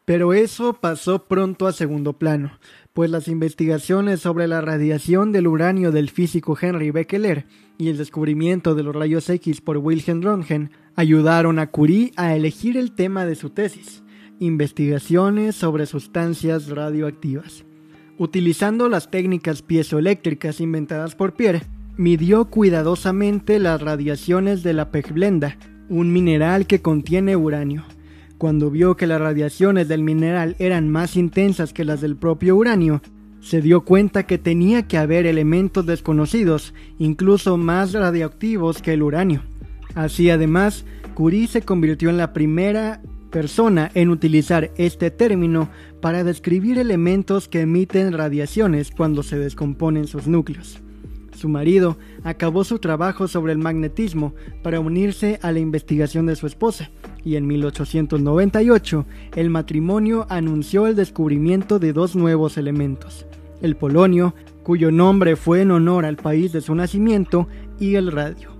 Pero 0.05 0.35
eso 0.35 0.73
pasó 0.73 1.23
pronto 1.23 1.65
a 1.65 1.73
segundo 1.73 2.13
plano, 2.13 2.51
pues 2.93 3.09
las 3.09 3.27
investigaciones 3.27 4.19
sobre 4.19 4.47
la 4.47 4.61
radiación 4.61 5.31
del 5.31 5.47
uranio 5.47 5.91
del 5.91 6.11
físico 6.11 6.55
Henry 6.59 6.91
Becquerel 6.91 7.45
y 7.79 7.89
el 7.89 7.97
descubrimiento 7.97 8.75
de 8.75 8.83
los 8.83 8.95
rayos 8.95 9.27
X 9.27 9.61
por 9.61 9.77
Wilhelm 9.77 10.21
Röntgen 10.21 10.69
ayudaron 10.95 11.57
a 11.57 11.71
Curie 11.71 12.11
a 12.15 12.35
elegir 12.35 12.77
el 12.77 12.93
tema 12.93 13.25
de 13.25 13.33
su 13.33 13.49
tesis, 13.49 14.03
investigaciones 14.39 15.55
sobre 15.55 15.87
sustancias 15.87 16.69
radioactivas. 16.69 17.65
Utilizando 18.17 18.87
las 18.87 19.11
técnicas 19.11 19.61
piezoeléctricas 19.61 20.61
inventadas 20.61 21.15
por 21.15 21.33
Pierre, 21.33 21.63
midió 21.97 22.45
cuidadosamente 22.45 23.59
las 23.59 23.81
radiaciones 23.81 24.63
de 24.63 24.71
la 24.71 24.89
pechblenda, 24.89 25.57
un 25.89 26.13
mineral 26.13 26.65
que 26.65 26.81
contiene 26.81 27.35
uranio. 27.35 27.83
Cuando 28.37 28.71
vio 28.71 28.95
que 28.95 29.05
las 29.05 29.19
radiaciones 29.19 29.89
del 29.89 30.01
mineral 30.01 30.55
eran 30.59 30.89
más 30.89 31.17
intensas 31.17 31.73
que 31.73 31.83
las 31.83 31.99
del 31.99 32.15
propio 32.15 32.55
uranio, 32.55 33.01
se 33.41 33.61
dio 33.61 33.81
cuenta 33.81 34.25
que 34.25 34.37
tenía 34.37 34.87
que 34.87 34.97
haber 34.97 35.25
elementos 35.25 35.85
desconocidos, 35.85 36.73
incluso 36.97 37.57
más 37.57 37.91
radioactivos 37.91 38.81
que 38.81 38.93
el 38.93 39.03
uranio. 39.03 39.41
Así 39.93 40.29
además, 40.29 40.85
Curie 41.15 41.47
se 41.47 41.63
convirtió 41.63 42.09
en 42.09 42.17
la 42.17 42.31
primera 42.31 43.01
persona 43.29 43.91
en 43.93 44.09
utilizar 44.09 44.71
este 44.77 45.11
término 45.11 45.69
para 46.05 46.23
describir 46.23 46.77
elementos 46.77 47.47
que 47.47 47.61
emiten 47.61 48.13
radiaciones 48.13 48.91
cuando 48.95 49.23
se 49.23 49.39
descomponen 49.39 50.05
sus 50.05 50.27
núcleos. 50.27 50.79
Su 51.35 51.49
marido 51.49 51.97
acabó 52.23 52.63
su 52.63 52.77
trabajo 52.77 53.27
sobre 53.27 53.53
el 53.53 53.57
magnetismo 53.57 54.35
para 54.61 54.79
unirse 54.79 55.39
a 55.41 55.51
la 55.51 55.57
investigación 55.57 56.27
de 56.27 56.35
su 56.35 56.45
esposa, 56.45 56.91
y 57.23 57.37
en 57.37 57.47
1898 57.47 59.03
el 59.35 59.49
matrimonio 59.49 60.27
anunció 60.29 60.85
el 60.85 60.95
descubrimiento 60.95 61.79
de 61.79 61.91
dos 61.91 62.15
nuevos 62.15 62.59
elementos, 62.59 63.25
el 63.63 63.75
polonio, 63.75 64.35
cuyo 64.61 64.91
nombre 64.91 65.35
fue 65.35 65.61
en 65.61 65.71
honor 65.71 66.05
al 66.05 66.17
país 66.17 66.51
de 66.51 66.61
su 66.61 66.75
nacimiento, 66.75 67.47
y 67.79 67.95
el 67.95 68.11
radio. 68.11 68.55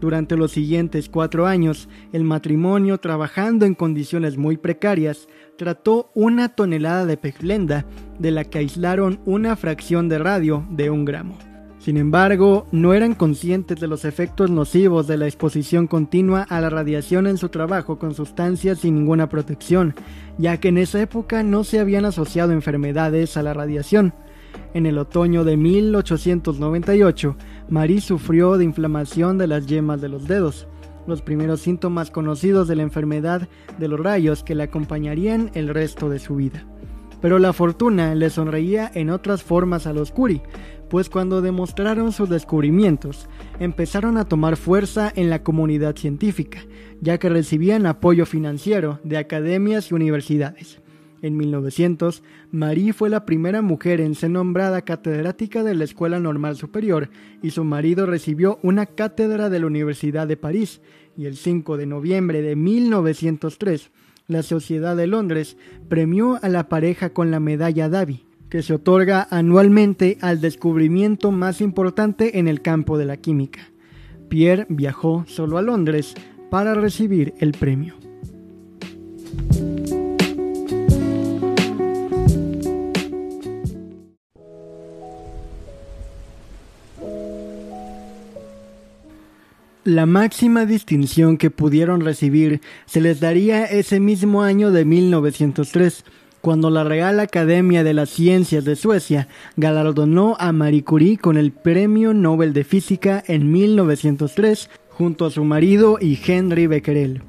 Durante 0.00 0.36
los 0.36 0.52
siguientes 0.52 1.08
cuatro 1.08 1.46
años, 1.46 1.88
el 2.12 2.22
matrimonio, 2.22 2.98
trabajando 2.98 3.66
en 3.66 3.74
condiciones 3.74 4.36
muy 4.36 4.56
precarias, 4.56 5.28
trató 5.58 6.10
una 6.14 6.48
tonelada 6.48 7.04
de 7.04 7.18
peclenda, 7.18 7.84
de 8.18 8.30
la 8.30 8.44
que 8.44 8.58
aislaron 8.58 9.20
una 9.26 9.56
fracción 9.56 10.08
de 10.08 10.18
radio 10.18 10.64
de 10.70 10.88
un 10.88 11.04
gramo. 11.04 11.36
Sin 11.78 11.96
embargo, 11.96 12.66
no 12.72 12.94
eran 12.94 13.14
conscientes 13.14 13.78
de 13.78 13.86
los 13.88 14.04
efectos 14.04 14.50
nocivos 14.50 15.06
de 15.06 15.16
la 15.16 15.26
exposición 15.26 15.86
continua 15.86 16.42
a 16.42 16.60
la 16.60 16.70
radiación 16.70 17.26
en 17.26 17.38
su 17.38 17.48
trabajo 17.48 17.98
con 17.98 18.14
sustancias 18.14 18.78
sin 18.78 18.94
ninguna 18.94 19.28
protección, 19.28 19.94
ya 20.38 20.58
que 20.58 20.68
en 20.68 20.78
esa 20.78 21.00
época 21.00 21.42
no 21.42 21.64
se 21.64 21.80
habían 21.80 22.04
asociado 22.04 22.52
enfermedades 22.52 23.36
a 23.36 23.42
la 23.42 23.52
radiación. 23.52 24.14
En 24.74 24.86
el 24.86 24.98
otoño 24.98 25.44
de 25.44 25.56
1898, 25.56 27.36
Marie 27.68 28.00
sufrió 28.00 28.58
de 28.58 28.64
inflamación 28.64 29.38
de 29.38 29.46
las 29.46 29.66
yemas 29.66 30.00
de 30.00 30.08
los 30.08 30.26
dedos, 30.26 30.68
los 31.08 31.22
primeros 31.22 31.60
síntomas 31.60 32.10
conocidos 32.10 32.68
de 32.68 32.76
la 32.76 32.82
enfermedad 32.82 33.48
de 33.78 33.88
los 33.88 33.98
rayos 33.98 34.44
que 34.44 34.54
le 34.54 34.62
acompañarían 34.62 35.50
el 35.54 35.68
resto 35.68 36.08
de 36.08 36.18
su 36.18 36.36
vida. 36.36 36.64
Pero 37.20 37.40
la 37.40 37.52
fortuna 37.52 38.14
le 38.14 38.30
sonreía 38.30 38.90
en 38.94 39.10
otras 39.10 39.42
formas 39.42 39.86
a 39.86 39.92
los 39.92 40.12
Curie, 40.12 40.42
pues 40.88 41.08
cuando 41.08 41.42
demostraron 41.42 42.12
sus 42.12 42.28
descubrimientos, 42.28 43.28
empezaron 43.58 44.16
a 44.16 44.26
tomar 44.26 44.56
fuerza 44.56 45.12
en 45.16 45.30
la 45.30 45.42
comunidad 45.42 45.96
científica, 45.96 46.60
ya 47.00 47.18
que 47.18 47.28
recibían 47.28 47.86
apoyo 47.86 48.24
financiero 48.24 49.00
de 49.02 49.18
academias 49.18 49.90
y 49.90 49.94
universidades. 49.94 50.80
En 51.20 51.36
1900, 51.36 52.22
Marie 52.52 52.92
fue 52.92 53.10
la 53.10 53.26
primera 53.26 53.60
mujer 53.60 54.00
en 54.00 54.14
ser 54.14 54.30
nombrada 54.30 54.82
catedrática 54.82 55.64
de 55.64 55.74
la 55.74 55.84
Escuela 55.84 56.20
Normal 56.20 56.56
Superior 56.56 57.10
y 57.42 57.50
su 57.50 57.64
marido 57.64 58.06
recibió 58.06 58.58
una 58.62 58.86
cátedra 58.86 59.50
de 59.50 59.58
la 59.58 59.66
Universidad 59.66 60.28
de 60.28 60.36
París. 60.36 60.80
Y 61.16 61.26
el 61.26 61.36
5 61.36 61.76
de 61.76 61.86
noviembre 61.86 62.42
de 62.42 62.54
1903, 62.54 63.90
la 64.28 64.42
Sociedad 64.42 64.96
de 64.96 65.08
Londres 65.08 65.56
premió 65.88 66.38
a 66.42 66.48
la 66.48 66.68
pareja 66.68 67.10
con 67.10 67.30
la 67.30 67.40
medalla 67.40 67.88
Davy, 67.88 68.24
que 68.48 68.62
se 68.62 68.74
otorga 68.74 69.26
anualmente 69.30 70.18
al 70.20 70.40
descubrimiento 70.40 71.32
más 71.32 71.60
importante 71.60 72.38
en 72.38 72.46
el 72.46 72.62
campo 72.62 72.96
de 72.96 73.06
la 73.06 73.16
química. 73.16 73.60
Pierre 74.28 74.66
viajó 74.68 75.24
solo 75.26 75.58
a 75.58 75.62
Londres 75.62 76.14
para 76.50 76.74
recibir 76.74 77.34
el 77.38 77.52
premio. 77.52 78.07
La 89.88 90.04
máxima 90.04 90.66
distinción 90.66 91.38
que 91.38 91.50
pudieron 91.50 92.02
recibir 92.02 92.60
se 92.84 93.00
les 93.00 93.20
daría 93.20 93.64
ese 93.64 94.00
mismo 94.00 94.42
año 94.42 94.70
de 94.70 94.84
1903, 94.84 96.04
cuando 96.42 96.68
la 96.68 96.84
Real 96.84 97.20
Academia 97.20 97.82
de 97.82 97.94
las 97.94 98.10
Ciencias 98.10 98.66
de 98.66 98.76
Suecia 98.76 99.28
galardonó 99.56 100.36
a 100.38 100.52
Marie 100.52 100.84
Curie 100.84 101.16
con 101.16 101.38
el 101.38 101.52
Premio 101.52 102.12
Nobel 102.12 102.52
de 102.52 102.64
Física 102.64 103.24
en 103.26 103.50
1903 103.50 104.68
junto 104.90 105.24
a 105.24 105.30
su 105.30 105.42
marido 105.44 105.96
y 105.98 106.18
Henry 106.22 106.66
Becquerel, 106.66 107.22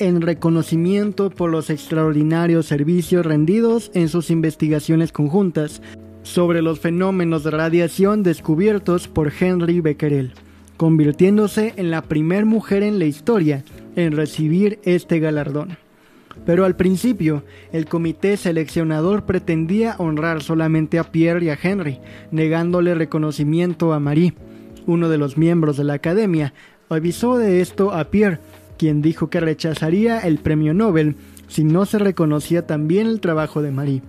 en 0.00 0.22
reconocimiento 0.22 1.30
por 1.30 1.50
los 1.50 1.70
extraordinarios 1.70 2.66
servicios 2.66 3.24
rendidos 3.24 3.92
en 3.94 4.08
sus 4.08 4.28
investigaciones 4.28 5.12
conjuntas 5.12 5.80
sobre 6.24 6.62
los 6.62 6.80
fenómenos 6.80 7.44
de 7.44 7.52
radiación 7.52 8.24
descubiertos 8.24 9.06
por 9.06 9.32
Henry 9.38 9.80
Becquerel 9.80 10.32
convirtiéndose 10.82 11.74
en 11.76 11.92
la 11.92 12.02
primera 12.02 12.44
mujer 12.44 12.82
en 12.82 12.98
la 12.98 13.04
historia 13.04 13.62
en 13.94 14.16
recibir 14.16 14.80
este 14.82 15.20
galardón. 15.20 15.78
Pero 16.44 16.64
al 16.64 16.74
principio, 16.74 17.44
el 17.70 17.86
comité 17.86 18.36
seleccionador 18.36 19.24
pretendía 19.24 19.94
honrar 19.98 20.42
solamente 20.42 20.98
a 20.98 21.04
Pierre 21.04 21.44
y 21.44 21.50
a 21.50 21.58
Henry, 21.62 22.00
negándole 22.32 22.96
reconocimiento 22.96 23.92
a 23.92 24.00
Marie. 24.00 24.34
Uno 24.84 25.08
de 25.08 25.18
los 25.18 25.38
miembros 25.38 25.76
de 25.76 25.84
la 25.84 25.92
academia 25.92 26.52
avisó 26.88 27.38
de 27.38 27.60
esto 27.60 27.92
a 27.92 28.10
Pierre, 28.10 28.40
quien 28.76 29.02
dijo 29.02 29.30
que 29.30 29.38
rechazaría 29.38 30.18
el 30.18 30.38
premio 30.38 30.74
Nobel 30.74 31.14
si 31.46 31.62
no 31.62 31.86
se 31.86 32.00
reconocía 32.00 32.66
también 32.66 33.06
el 33.06 33.20
trabajo 33.20 33.62
de 33.62 33.70
Marie. 33.70 34.02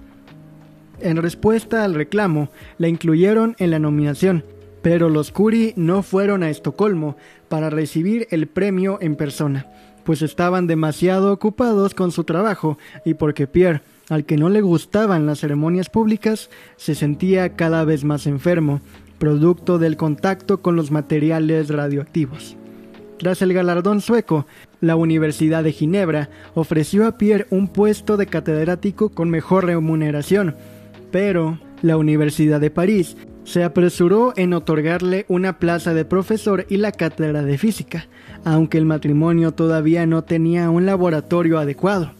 En 1.01 1.17
respuesta 1.17 1.83
al 1.83 1.93
reclamo, 1.93 2.49
la 2.79 2.87
incluyeron 2.87 3.55
en 3.59 3.69
la 3.69 3.77
nominación, 3.77 4.43
pero 4.83 5.09
los 5.09 5.31
Curie 5.31 5.73
no 5.77 6.03
fueron 6.03 6.43
a 6.43 6.49
Estocolmo 6.49 7.15
para 7.47 7.71
recibir 7.71 8.27
el 8.29 8.47
premio 8.47 8.99
en 9.01 9.15
persona, 9.15 9.65
pues 10.03 10.21
estaban 10.21 10.67
demasiado 10.67 11.31
ocupados 11.31 11.95
con 11.95 12.11
su 12.11 12.25
trabajo 12.25 12.77
y 13.05 13.15
porque 13.15 13.47
Pierre, 13.47 13.81
al 14.09 14.25
que 14.25 14.35
no 14.35 14.49
le 14.49 14.61
gustaban 14.61 15.25
las 15.25 15.39
ceremonias 15.39 15.89
públicas, 15.89 16.49
se 16.75 16.95
sentía 16.95 17.55
cada 17.55 17.85
vez 17.85 18.03
más 18.03 18.27
enfermo, 18.27 18.81
producto 19.19 19.79
del 19.79 19.95
contacto 19.95 20.61
con 20.61 20.75
los 20.75 20.91
materiales 20.91 21.69
radioactivos. 21.69 22.57
Tras 23.19 23.41
el 23.41 23.53
galardón 23.53 24.01
sueco, 24.01 24.45
la 24.81 24.97
Universidad 24.97 25.63
de 25.63 25.71
Ginebra 25.71 26.29
ofreció 26.55 27.07
a 27.07 27.17
Pierre 27.17 27.47
un 27.51 27.69
puesto 27.69 28.17
de 28.17 28.27
catedrático 28.27 29.09
con 29.09 29.29
mejor 29.29 29.65
remuneración, 29.65 30.57
pero 31.09 31.57
la 31.83 31.97
Universidad 31.97 32.59
de 32.59 32.71
París 32.71 33.15
se 33.43 33.63
apresuró 33.63 34.33
en 34.37 34.53
otorgarle 34.53 35.25
una 35.27 35.59
plaza 35.59 35.93
de 35.93 36.05
profesor 36.05 36.65
y 36.69 36.77
la 36.77 36.93
cátedra 36.93 37.43
de 37.43 37.57
física, 37.57 38.07
aunque 38.45 38.77
el 38.77 38.85
matrimonio 38.85 39.51
todavía 39.51 40.05
no 40.05 40.23
tenía 40.23 40.69
un 40.71 40.85
laboratorio 40.85 41.59
adecuado. 41.59 42.13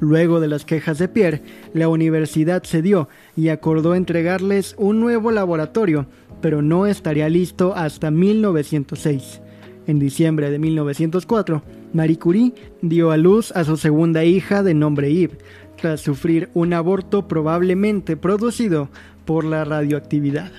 Luego 0.00 0.38
de 0.38 0.46
las 0.46 0.64
quejas 0.64 0.98
de 0.98 1.08
Pierre, 1.08 1.42
la 1.74 1.88
universidad 1.88 2.62
cedió 2.64 3.08
y 3.36 3.48
acordó 3.48 3.96
entregarles 3.96 4.76
un 4.78 5.00
nuevo 5.00 5.32
laboratorio, 5.32 6.06
pero 6.40 6.62
no 6.62 6.86
estaría 6.86 7.28
listo 7.28 7.74
hasta 7.74 8.12
1906. 8.12 9.40
En 9.88 9.98
diciembre 9.98 10.50
de 10.50 10.60
1904, 10.60 11.62
Marie 11.92 12.18
Curie 12.18 12.52
dio 12.82 13.10
a 13.10 13.16
luz 13.16 13.50
a 13.52 13.64
su 13.64 13.76
segunda 13.76 14.22
hija 14.22 14.62
de 14.62 14.74
nombre 14.74 15.12
Yves, 15.12 15.38
tras 15.80 16.00
sufrir 16.00 16.50
un 16.54 16.74
aborto 16.74 17.26
probablemente 17.28 18.16
producido 18.16 18.88
por 19.24 19.44
la 19.44 19.64
radioactividad. 19.64 20.52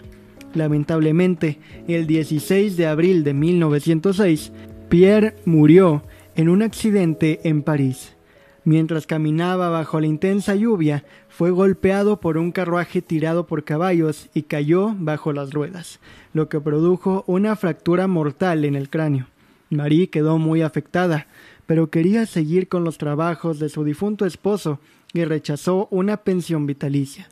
Lamentablemente, 0.54 1.60
el 1.88 2.08
16 2.08 2.76
de 2.76 2.88
abril 2.88 3.24
de 3.24 3.34
1906, 3.34 4.52
Pierre 4.90 5.36
murió 5.46 6.04
en 6.36 6.50
un 6.50 6.64
accidente 6.64 7.40
en 7.44 7.62
París. 7.62 8.16
Mientras 8.64 9.08
caminaba 9.08 9.70
bajo 9.70 10.00
la 10.00 10.08
intensa 10.08 10.56
lluvia, 10.56 11.04
fue 11.28 11.52
golpeado 11.52 12.20
por 12.20 12.38
un 12.38 12.52
carruaje 12.52 13.02
tirado 13.02 13.46
por 13.46 13.64
caballos 13.64 14.30
y 14.34 14.44
cayó 14.44 14.96
bajo 14.98 15.34
las 15.34 15.52
ruedas, 15.52 16.00
lo 16.34 16.50
que 16.50 16.60
produjo 16.60 17.24
una 17.28 17.56
fractura 17.56 18.08
mortal 18.08 18.66
en 18.66 18.76
el 18.76 18.90
cráneo. 18.90 19.28
Marie 19.70 20.10
quedó 20.10 20.38
muy 20.38 20.62
afectada, 20.62 21.28
pero 21.66 21.90
quería 21.90 22.26
seguir 22.26 22.68
con 22.68 22.84
los 22.84 22.98
trabajos 22.98 23.60
de 23.60 23.70
su 23.70 23.84
difunto 23.84 24.26
esposo 24.26 24.80
y 25.14 25.24
rechazó 25.26 25.88
una 25.92 26.18
pensión 26.18 26.66
vitalicia. 26.66 27.28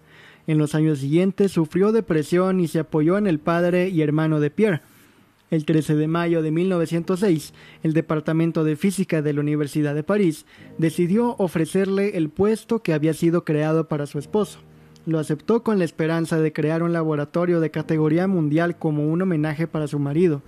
En 0.47 0.57
los 0.57 0.75
años 0.75 0.99
siguientes 0.99 1.51
sufrió 1.51 1.91
depresión 1.91 2.59
y 2.59 2.67
se 2.67 2.79
apoyó 2.79 3.17
en 3.17 3.27
el 3.27 3.39
padre 3.39 3.89
y 3.89 4.01
hermano 4.01 4.39
de 4.39 4.49
Pierre. 4.49 4.81
El 5.49 5.65
13 5.65 5.95
de 5.95 6.07
mayo 6.07 6.41
de 6.41 6.51
1906, 6.51 7.53
el 7.83 7.93
Departamento 7.93 8.63
de 8.63 8.75
Física 8.75 9.21
de 9.21 9.31
la 9.33 9.39
Universidad 9.41 9.95
de 9.95 10.03
París 10.03 10.45
decidió 10.77 11.35
ofrecerle 11.37 12.17
el 12.17 12.29
puesto 12.29 12.81
que 12.81 12.93
había 12.93 13.13
sido 13.13 13.45
creado 13.45 13.87
para 13.87 14.07
su 14.07 14.19
esposo. 14.19 14.59
Lo 15.05 15.19
aceptó 15.19 15.63
con 15.63 15.79
la 15.79 15.85
esperanza 15.85 16.37
de 16.37 16.51
crear 16.51 16.83
un 16.83 16.91
laboratorio 16.91 17.61
de 17.61 17.71
categoría 17.71 18.27
mundial 18.27 18.77
como 18.77 19.07
un 19.07 19.21
homenaje 19.21 19.67
para 19.67 19.87
su 19.87 19.99
marido. 19.99 20.41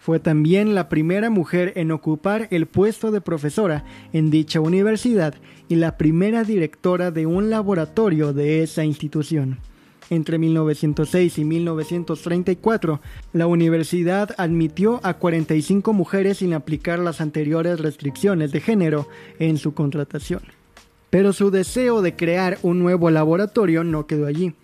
Fue 0.00 0.18
también 0.18 0.74
la 0.74 0.88
primera 0.88 1.30
mujer 1.30 1.72
en 1.76 1.92
ocupar 1.92 2.48
el 2.50 2.66
puesto 2.66 3.12
de 3.12 3.20
profesora 3.20 3.84
en 4.12 4.30
dicha 4.30 4.60
universidad 4.60 5.34
y 5.68 5.76
la 5.76 5.96
primera 5.96 6.44
directora 6.44 7.10
de 7.10 7.26
un 7.26 7.50
laboratorio 7.50 8.32
de 8.32 8.62
esa 8.62 8.84
institución. 8.84 9.58
Entre 10.10 10.38
1906 10.38 11.38
y 11.38 11.44
1934, 11.44 13.00
la 13.32 13.46
universidad 13.46 14.34
admitió 14.36 15.00
a 15.02 15.14
45 15.14 15.92
mujeres 15.94 16.38
sin 16.38 16.52
aplicar 16.52 16.98
las 16.98 17.20
anteriores 17.20 17.80
restricciones 17.80 18.52
de 18.52 18.60
género 18.60 19.08
en 19.38 19.56
su 19.56 19.72
contratación. 19.72 20.42
Pero 21.08 21.32
su 21.32 21.50
deseo 21.50 22.02
de 22.02 22.16
crear 22.16 22.58
un 22.62 22.80
nuevo 22.80 23.10
laboratorio 23.10 23.82
no 23.82 24.06
quedó 24.06 24.26
allí. 24.26 24.54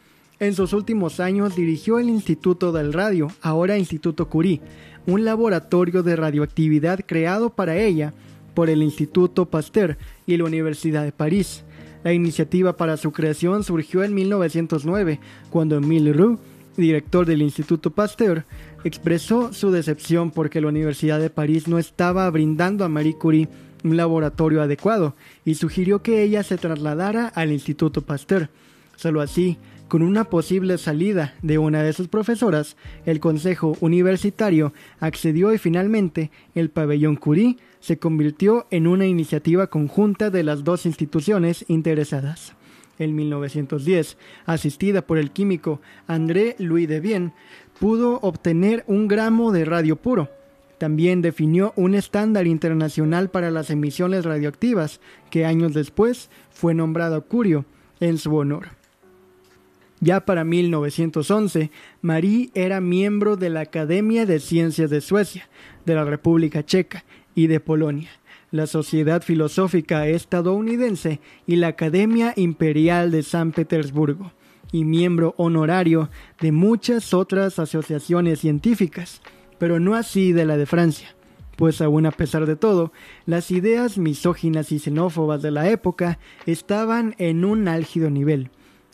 En 0.40 0.54
sus 0.54 0.72
últimos 0.72 1.20
años 1.20 1.56
dirigió 1.56 1.98
el 1.98 2.08
Instituto 2.08 2.72
del 2.72 2.92
Radio, 2.92 3.28
ahora 3.40 3.78
Instituto 3.78 4.28
Curie, 4.28 4.60
un 5.06 5.24
laboratorio 5.24 6.02
de 6.02 6.16
radioactividad 6.16 7.00
creado 7.06 7.50
para 7.50 7.76
ella 7.76 8.12
por 8.60 8.68
el 8.68 8.82
Instituto 8.82 9.46
Pasteur 9.46 9.96
y 10.26 10.36
la 10.36 10.44
Universidad 10.44 11.02
de 11.02 11.12
París. 11.12 11.64
La 12.04 12.12
iniciativa 12.12 12.76
para 12.76 12.98
su 12.98 13.10
creación 13.10 13.64
surgió 13.64 14.04
en 14.04 14.12
1909, 14.12 15.18
cuando 15.48 15.78
Emile 15.78 16.12
Roux, 16.12 16.38
director 16.76 17.24
del 17.24 17.40
Instituto 17.40 17.90
Pasteur, 17.90 18.44
expresó 18.84 19.54
su 19.54 19.70
decepción 19.70 20.30
porque 20.30 20.60
la 20.60 20.68
Universidad 20.68 21.18
de 21.20 21.30
París 21.30 21.68
no 21.68 21.78
estaba 21.78 22.28
brindando 22.28 22.84
a 22.84 22.90
Marie 22.90 23.14
Curie 23.14 23.48
un 23.82 23.96
laboratorio 23.96 24.60
adecuado 24.60 25.14
y 25.46 25.54
sugirió 25.54 26.02
que 26.02 26.22
ella 26.22 26.42
se 26.42 26.58
trasladara 26.58 27.28
al 27.28 27.52
Instituto 27.52 28.02
Pasteur. 28.02 28.50
Solo 28.94 29.22
así, 29.22 29.56
con 29.88 30.02
una 30.02 30.24
posible 30.24 30.76
salida 30.76 31.32
de 31.40 31.56
una 31.56 31.82
de 31.82 31.94
sus 31.94 32.08
profesoras, 32.08 32.76
el 33.06 33.20
Consejo 33.20 33.78
Universitario 33.80 34.74
accedió 35.00 35.54
y 35.54 35.56
finalmente 35.56 36.30
el 36.54 36.68
pabellón 36.68 37.16
Curie 37.16 37.56
se 37.80 37.98
convirtió 37.98 38.66
en 38.70 38.86
una 38.86 39.06
iniciativa 39.06 39.66
conjunta 39.68 40.30
de 40.30 40.44
las 40.44 40.64
dos 40.64 40.86
instituciones 40.86 41.64
interesadas. 41.68 42.54
En 42.98 43.16
1910, 43.16 44.18
asistida 44.44 45.02
por 45.02 45.16
el 45.16 45.30
químico 45.30 45.80
André 46.06 46.54
Louis 46.58 46.86
Debienne, 46.86 47.32
pudo 47.78 48.20
obtener 48.20 48.84
un 48.86 49.08
gramo 49.08 49.52
de 49.52 49.64
radio 49.64 49.96
puro. 49.96 50.28
También 50.76 51.22
definió 51.22 51.72
un 51.76 51.94
estándar 51.94 52.46
internacional 52.46 53.30
para 53.30 53.50
las 53.50 53.70
emisiones 53.70 54.24
radioactivas, 54.24 55.00
que 55.30 55.46
años 55.46 55.72
después 55.72 56.30
fue 56.50 56.74
nombrado 56.74 57.24
Curio 57.26 57.64
en 58.00 58.18
su 58.18 58.34
honor. 58.36 58.68
Ya 60.00 60.24
para 60.24 60.44
1911, 60.44 61.70
Marie 62.00 62.50
era 62.54 62.80
miembro 62.80 63.36
de 63.36 63.50
la 63.50 63.60
Academia 63.60 64.24
de 64.24 64.40
Ciencias 64.40 64.88
de 64.88 65.02
Suecia, 65.02 65.48
de 65.84 65.94
la 65.94 66.04
República 66.04 66.64
Checa 66.64 67.04
y 67.34 67.46
de 67.46 67.60
Polonia, 67.60 68.10
la 68.50 68.66
Sociedad 68.66 69.22
Filosófica 69.22 70.06
Estadounidense 70.06 71.20
y 71.46 71.56
la 71.56 71.68
Academia 71.68 72.32
Imperial 72.36 73.10
de 73.10 73.22
San 73.22 73.52
Petersburgo, 73.52 74.32
y 74.72 74.84
miembro 74.84 75.34
honorario 75.36 76.10
de 76.40 76.52
muchas 76.52 77.14
otras 77.14 77.58
asociaciones 77.58 78.40
científicas, 78.40 79.20
pero 79.58 79.80
no 79.80 79.94
así 79.94 80.32
de 80.32 80.44
la 80.44 80.56
de 80.56 80.66
Francia, 80.66 81.14
pues 81.56 81.80
aún 81.80 82.06
a 82.06 82.12
pesar 82.12 82.46
de 82.46 82.56
todo, 82.56 82.92
las 83.26 83.50
ideas 83.50 83.98
misóginas 83.98 84.72
y 84.72 84.78
xenófobas 84.78 85.42
de 85.42 85.50
la 85.50 85.68
época 85.68 86.18
estaban 86.46 87.14
en 87.18 87.44
un 87.44 87.68
álgido 87.68 88.10
nivel. 88.10 88.50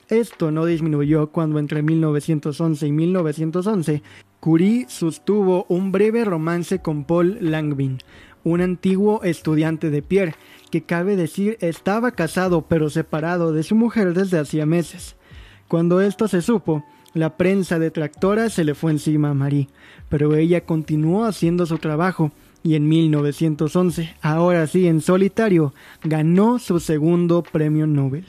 Esto 0.09 0.53
no 0.53 0.67
disminuyó 0.67 1.29
cuando 1.33 1.59
entre 1.59 1.83
1911 1.83 2.87
y 2.87 2.93
1911 2.93 4.03
Curie 4.47 4.87
sostuvo 4.89 5.67
un 5.69 5.91
breve 5.91 6.25
romance 6.25 6.79
con 6.79 7.03
Paul 7.03 7.37
Langevin, 7.41 7.99
un 8.45 8.61
antiguo 8.61 9.25
estudiante 9.25 9.91
de 9.91 10.03
Pierre, 10.03 10.37
que 10.71 10.85
cabe 10.85 11.17
decir 11.17 11.59
estaba 11.61 12.13
casado 12.13 12.63
pero 12.69 12.89
separado 12.89 13.53
de 13.53 13.65
su 13.65 13.75
mujer 13.75 14.15
desde 14.15 14.39
hacía 14.39 14.65
meses. 14.65 15.17
Cuando 15.67 16.01
esto 16.01 16.29
se 16.29 16.43
supo, 16.43 16.85
la 17.13 17.37
prensa 17.37 17.81
detractora 17.81 18.49
se 18.49 18.63
le 18.63 18.77
fue 18.77 18.93
encima 18.93 19.31
a 19.31 19.35
Marie, 19.35 19.67
pero 20.09 20.37
ella 20.37 20.65
continuó 20.65 21.25
haciendo 21.25 21.67
su 21.67 21.79
trabajo 21.79 22.31
y 22.63 22.77
en 22.77 22.89
1911, 22.89 24.15
ahora 24.23 24.69
sí 24.69 24.87
en 24.87 25.01
solitario, 25.01 25.75
ganó 26.05 26.61
su 26.61 26.79
segundo 26.79 27.43
premio 27.43 27.89
Nobel. 27.89 28.27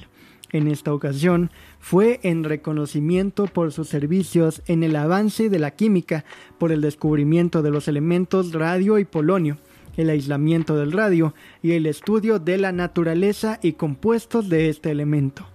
En 0.51 0.67
esta 0.67 0.95
ocasión 0.95 1.51
fue 1.79 2.19
en 2.23 2.43
reconocimiento 2.43 3.45
por 3.47 3.71
sus 3.71 3.89
servicios 3.89 4.61
en 4.67 4.83
el 4.83 4.95
avance 4.95 5.49
de 5.49 5.59
la 5.59 5.71
química, 5.71 6.25
por 6.57 6.71
el 6.71 6.81
descubrimiento 6.81 7.61
de 7.61 7.71
los 7.71 7.87
elementos 7.87 8.53
radio 8.53 8.99
y 8.99 9.05
polonio, 9.05 9.57
el 9.95 10.09
aislamiento 10.09 10.77
del 10.77 10.91
radio 10.91 11.33
y 11.61 11.73
el 11.73 11.85
estudio 11.85 12.39
de 12.39 12.57
la 12.57 12.71
naturaleza 12.71 13.59
y 13.61 13.73
compuestos 13.73 14.49
de 14.49 14.69
este 14.69 14.91
elemento. 14.91 15.47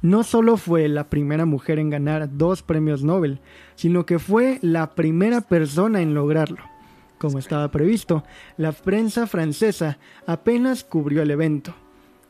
No 0.00 0.22
solo 0.22 0.56
fue 0.56 0.88
la 0.88 1.10
primera 1.10 1.44
mujer 1.44 1.78
en 1.78 1.90
ganar 1.90 2.28
dos 2.36 2.62
premios 2.62 3.02
Nobel, 3.02 3.40
sino 3.74 4.06
que 4.06 4.18
fue 4.18 4.58
la 4.62 4.94
primera 4.94 5.40
persona 5.40 6.00
en 6.02 6.14
lograrlo. 6.14 6.62
Como 7.18 7.40
estaba 7.40 7.68
previsto, 7.72 8.22
la 8.56 8.70
prensa 8.70 9.26
francesa 9.26 9.98
apenas 10.24 10.84
cubrió 10.84 11.22
el 11.22 11.32
evento. 11.32 11.74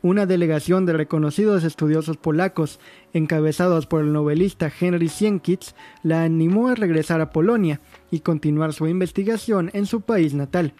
Una 0.01 0.25
delegación 0.25 0.85
de 0.85 0.93
reconocidos 0.93 1.65
estudiosos 1.65 2.15
polacos, 2.15 2.79
encabezados 3.11 3.85
por 3.85 4.01
el 4.01 4.13
novelista 4.13 4.71
Henry 4.79 5.09
Sienkiewicz, 5.09 5.75
la 6.03 6.23
animó 6.23 6.69
a 6.69 6.75
regresar 6.75 7.19
a 7.19 7.31
Polonia 7.31 7.81
y 8.09 8.21
continuar 8.21 8.71
su 8.71 8.87
investigación 8.87 9.69
en 9.73 9.85
su 9.85 9.99
país 9.99 10.33
natal. 10.33 10.73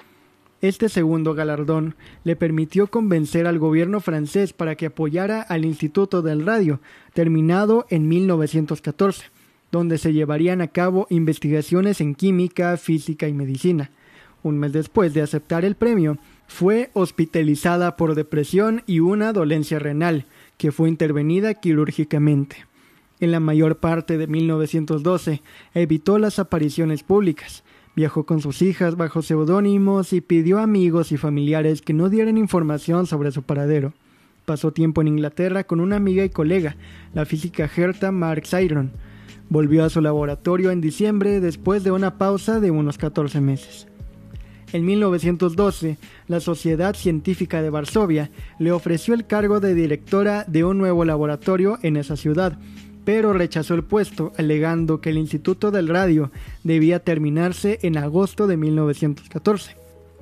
Este 0.62 0.88
segundo 0.88 1.34
galardón 1.34 1.95
le 2.23 2.38
permitió 2.38 2.88
convencer 2.88 3.45
al 3.45 3.60
gobierno 3.60 3.99
francés 3.99 4.53
para 4.53 4.75
que 4.75 4.86
apoyara 4.86 5.41
al 5.41 5.65
Instituto 5.65 6.21
del 6.21 6.45
Radio, 6.45 6.79
terminado 7.13 7.86
en 7.89 8.08
1914, 8.08 9.25
donde 9.69 9.97
se 9.97 10.13
llevarían 10.13 10.62
a 10.62 10.67
cabo 10.67 11.08
investigaciones 11.10 11.99
en 11.99 12.15
química, 12.15 12.75
física 12.77 13.27
y 13.27 13.34
medicina. 13.34 13.91
Un 14.43 14.58
mes 14.60 14.71
después 14.71 15.13
de 15.13 15.21
aceptar 15.21 15.65
el 15.65 15.75
premio, 15.75 16.17
fue 16.49 16.89
hospitalizada 16.93 17.95
por 17.95 18.15
depresión 18.15 18.81
y 18.88 18.99
una 18.99 19.31
dolencia 19.31 19.79
renal, 19.79 20.25
que 20.57 20.71
fue 20.73 20.89
intervenida 20.89 21.53
quirúrgicamente. 21.53 22.65
En 23.21 23.31
la 23.31 23.39
mayor 23.39 23.77
parte 23.77 24.17
de 24.17 24.27
1912 24.27 25.41
evitó 25.73 26.17
las 26.17 26.39
apariciones 26.39 27.03
públicas, 27.03 27.63
Viajó 27.95 28.25
con 28.25 28.39
sus 28.39 28.62
hijas 28.62 28.95
bajo 28.95 29.21
seudónimos 29.21 30.13
y 30.13 30.21
pidió 30.21 30.59
a 30.59 30.63
amigos 30.63 31.12
y 31.12 31.17
familiares 31.17 31.81
que 31.81 31.93
no 31.93 32.07
dieran 32.07 32.38
información 32.38 33.07
sobre 33.07 33.31
su 33.31 33.43
paradero. 33.43 33.93
Pasó 34.45 34.71
tiempo 34.71 35.01
en 35.01 35.09
Inglaterra 35.09 35.65
con 35.65 35.81
una 35.81 35.97
amiga 35.97 36.23
y 36.23 36.29
colega, 36.29 36.77
la 37.13 37.25
física 37.25 37.69
Herta 37.75 38.13
Marx 38.13 38.53
Iron. 38.53 38.91
Volvió 39.49 39.83
a 39.83 39.89
su 39.89 39.99
laboratorio 39.99 40.71
en 40.71 40.79
diciembre 40.79 41.41
después 41.41 41.83
de 41.83 41.91
una 41.91 42.17
pausa 42.17 42.62
de 42.62 42.71
unos 42.71 42.97
14 42.97 43.41
meses. 43.41 43.88
En 44.71 44.86
1912, 44.86 45.97
la 46.27 46.39
Sociedad 46.39 46.95
Científica 46.95 47.62
de 47.63 47.71
Varsovia 47.71 48.29
le 48.60 48.71
ofreció 48.71 49.15
el 49.15 49.25
cargo 49.25 49.60
de 49.60 49.73
directora 49.73 50.45
de 50.47 50.63
un 50.63 50.77
nuevo 50.77 51.05
laboratorio 51.05 51.79
en 51.82 51.97
esa 51.97 52.15
ciudad, 52.15 52.60
pero 53.03 53.34
rechazó 53.34 53.73
el 53.73 53.84
puesto, 53.84 54.32
alegando 54.38 55.01
que 55.01 55.10
el 55.10 55.17
Instituto 55.17 55.71
del 55.71 55.88
Radio 55.88 56.32
debía 56.63 56.99
terminarse 56.99 57.79
en 57.82 57.97
agosto 57.97 58.45
de 58.45 58.58
1914. 58.58 59.75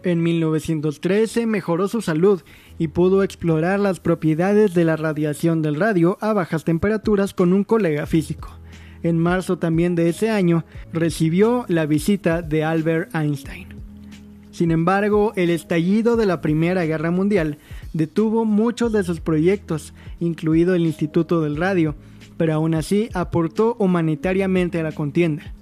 En 0.03 0.23
1913 0.23 1.45
mejoró 1.45 1.89
su 1.89 2.01
salud 2.01 2.41
y 2.77 2.87
pudo 2.87 3.23
explorar 3.23 3.81
las 3.81 3.99
propiedades 3.99 4.73
de 4.73 4.85
la 4.85 4.95
radiación 4.95 5.61
del 5.61 5.75
radio 5.75 6.17
a 6.21 6.31
bajas 6.31 6.63
temperaturas 6.63 7.33
con 7.33 7.51
un 7.51 7.65
colega 7.65 8.05
físico. 8.05 8.57
En 9.03 9.17
marzo 9.17 9.57
también 9.57 9.95
de 9.95 10.07
ese 10.07 10.29
año 10.29 10.63
recibió 10.93 11.65
la 11.67 11.85
visita 11.85 12.41
de 12.41 12.63
Albert 12.63 13.13
Einstein. 13.13 13.76
Sin 14.57 14.71
embargo, 14.71 15.33
el 15.35 15.51
estallido 15.51 16.15
de 16.15 16.25
la 16.25 16.41
Primera 16.41 16.83
Guerra 16.83 17.11
Mundial 17.11 17.59
detuvo 17.93 18.43
muchos 18.43 18.91
de 18.91 19.03
sus 19.03 19.19
proyectos, 19.19 19.93
incluido 20.19 20.73
el 20.73 20.87
Instituto 20.87 21.41
del 21.41 21.57
Radio, 21.57 21.93
pero 22.37 22.55
aún 22.55 22.73
así 22.73 23.07
aportó 23.13 23.75
humanitariamente 23.77 24.79
a 24.79 24.83
la 24.83 24.93
contienda. 24.93 25.53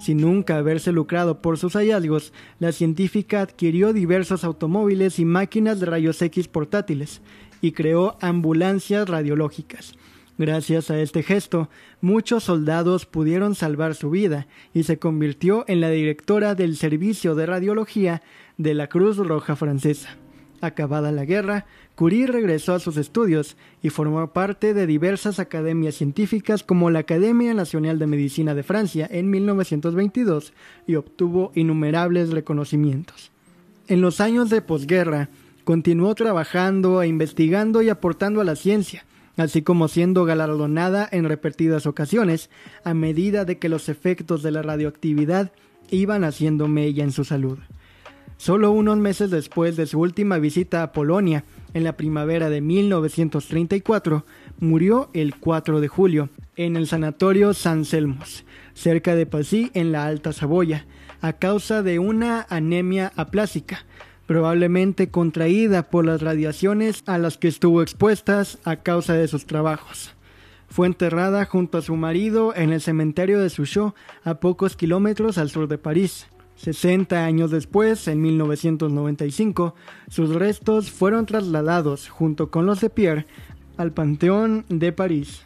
Sin 0.00 0.16
nunca 0.16 0.56
haberse 0.56 0.90
lucrado 0.90 1.40
por 1.40 1.58
sus 1.58 1.74
hallazgos, 1.74 2.32
la 2.58 2.72
científica 2.72 3.40
adquirió 3.40 3.92
diversos 3.92 4.42
automóviles 4.42 5.20
y 5.20 5.24
máquinas 5.24 5.78
de 5.78 5.86
rayos 5.86 6.20
X 6.20 6.48
portátiles 6.48 7.20
y 7.60 7.70
creó 7.70 8.16
ambulancias 8.20 9.08
radiológicas. 9.08 9.94
Gracias 10.40 10.90
a 10.90 10.98
este 10.98 11.22
gesto, 11.22 11.68
muchos 12.00 12.44
soldados 12.44 13.04
pudieron 13.04 13.54
salvar 13.54 13.94
su 13.94 14.08
vida 14.08 14.46
y 14.72 14.84
se 14.84 14.98
convirtió 14.98 15.66
en 15.68 15.82
la 15.82 15.90
directora 15.90 16.54
del 16.54 16.78
Servicio 16.78 17.34
de 17.34 17.44
Radiología 17.44 18.22
de 18.56 18.72
la 18.72 18.86
Cruz 18.86 19.18
Roja 19.18 19.54
Francesa. 19.54 20.16
Acabada 20.62 21.12
la 21.12 21.26
guerra, 21.26 21.66
Curie 21.94 22.26
regresó 22.26 22.72
a 22.72 22.80
sus 22.80 22.96
estudios 22.96 23.58
y 23.82 23.90
formó 23.90 24.32
parte 24.32 24.72
de 24.72 24.86
diversas 24.86 25.40
academias 25.40 25.96
científicas 25.96 26.62
como 26.62 26.88
la 26.88 27.00
Academia 27.00 27.52
Nacional 27.52 27.98
de 27.98 28.06
Medicina 28.06 28.54
de 28.54 28.62
Francia 28.62 29.06
en 29.10 29.28
1922 29.28 30.54
y 30.86 30.94
obtuvo 30.94 31.52
innumerables 31.54 32.30
reconocimientos. 32.30 33.30
En 33.88 34.00
los 34.00 34.22
años 34.22 34.48
de 34.48 34.62
posguerra, 34.62 35.28
continuó 35.64 36.14
trabajando 36.14 37.02
e 37.02 37.08
investigando 37.08 37.82
y 37.82 37.90
aportando 37.90 38.40
a 38.40 38.44
la 38.44 38.56
ciencia, 38.56 39.04
así 39.40 39.62
como 39.62 39.88
siendo 39.88 40.24
galardonada 40.24 41.08
en 41.10 41.24
repetidas 41.24 41.86
ocasiones 41.86 42.50
a 42.84 42.94
medida 42.94 43.44
de 43.44 43.58
que 43.58 43.68
los 43.68 43.88
efectos 43.88 44.42
de 44.42 44.50
la 44.50 44.62
radioactividad 44.62 45.52
iban 45.90 46.24
haciendo 46.24 46.68
mella 46.68 47.04
en 47.04 47.12
su 47.12 47.24
salud. 47.24 47.58
Solo 48.36 48.72
unos 48.72 48.96
meses 48.96 49.30
después 49.30 49.76
de 49.76 49.86
su 49.86 50.00
última 50.00 50.38
visita 50.38 50.82
a 50.82 50.92
Polonia, 50.92 51.44
en 51.74 51.84
la 51.84 51.96
primavera 51.96 52.48
de 52.48 52.60
1934, 52.60 54.24
murió 54.58 55.10
el 55.12 55.36
4 55.36 55.80
de 55.80 55.88
julio 55.88 56.30
en 56.56 56.76
el 56.76 56.86
sanatorio 56.86 57.52
San 57.54 57.84
Selmos, 57.84 58.44
cerca 58.74 59.14
de 59.14 59.26
Passy, 59.26 59.70
en 59.74 59.92
la 59.92 60.06
Alta 60.06 60.32
Saboya, 60.32 60.86
a 61.20 61.34
causa 61.34 61.82
de 61.82 61.98
una 61.98 62.46
anemia 62.48 63.12
aplásica, 63.14 63.84
probablemente 64.30 65.10
contraída 65.10 65.90
por 65.90 66.06
las 66.06 66.22
radiaciones 66.22 67.02
a 67.06 67.18
las 67.18 67.36
que 67.36 67.48
estuvo 67.48 67.82
expuestas 67.82 68.60
a 68.62 68.76
causa 68.76 69.14
de 69.14 69.26
sus 69.26 69.44
trabajos. 69.44 70.14
Fue 70.68 70.86
enterrada 70.86 71.44
junto 71.46 71.78
a 71.78 71.82
su 71.82 71.96
marido 71.96 72.54
en 72.54 72.72
el 72.72 72.80
cementerio 72.80 73.40
de 73.40 73.50
Souchot, 73.50 73.92
a 74.22 74.34
pocos 74.34 74.76
kilómetros 74.76 75.36
al 75.36 75.50
sur 75.50 75.66
de 75.66 75.78
París. 75.78 76.28
60 76.58 77.24
años 77.24 77.50
después, 77.50 78.06
en 78.06 78.22
1995, 78.22 79.74
sus 80.08 80.32
restos 80.32 80.92
fueron 80.92 81.26
trasladados 81.26 82.08
junto 82.08 82.52
con 82.52 82.66
los 82.66 82.80
de 82.80 82.88
Pierre 82.88 83.26
al 83.78 83.90
Panteón 83.90 84.64
de 84.68 84.92
París. 84.92 85.42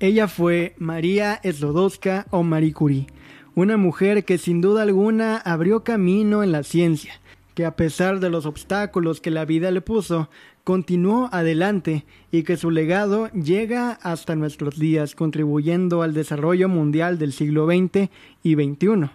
Ella 0.00 0.28
fue 0.28 0.74
María 0.78 1.42
Slodowska 1.44 2.26
o 2.30 2.42
Marie 2.42 2.72
Curie, 2.72 3.06
una 3.54 3.76
mujer 3.76 4.24
que 4.24 4.38
sin 4.38 4.62
duda 4.62 4.80
alguna 4.80 5.36
abrió 5.36 5.84
camino 5.84 6.42
en 6.42 6.52
la 6.52 6.62
ciencia, 6.62 7.20
que 7.56 7.64
a 7.64 7.74
pesar 7.74 8.20
de 8.20 8.28
los 8.28 8.44
obstáculos 8.44 9.22
que 9.22 9.30
la 9.30 9.46
vida 9.46 9.70
le 9.70 9.80
puso, 9.80 10.28
continuó 10.62 11.30
adelante 11.32 12.04
y 12.30 12.42
que 12.42 12.58
su 12.58 12.70
legado 12.70 13.30
llega 13.30 13.92
hasta 14.02 14.36
nuestros 14.36 14.78
días 14.78 15.14
contribuyendo 15.14 16.02
al 16.02 16.12
desarrollo 16.12 16.68
mundial 16.68 17.18
del 17.18 17.32
siglo 17.32 17.66
XX 17.66 18.10
y 18.42 18.54
XXI. 18.56 19.08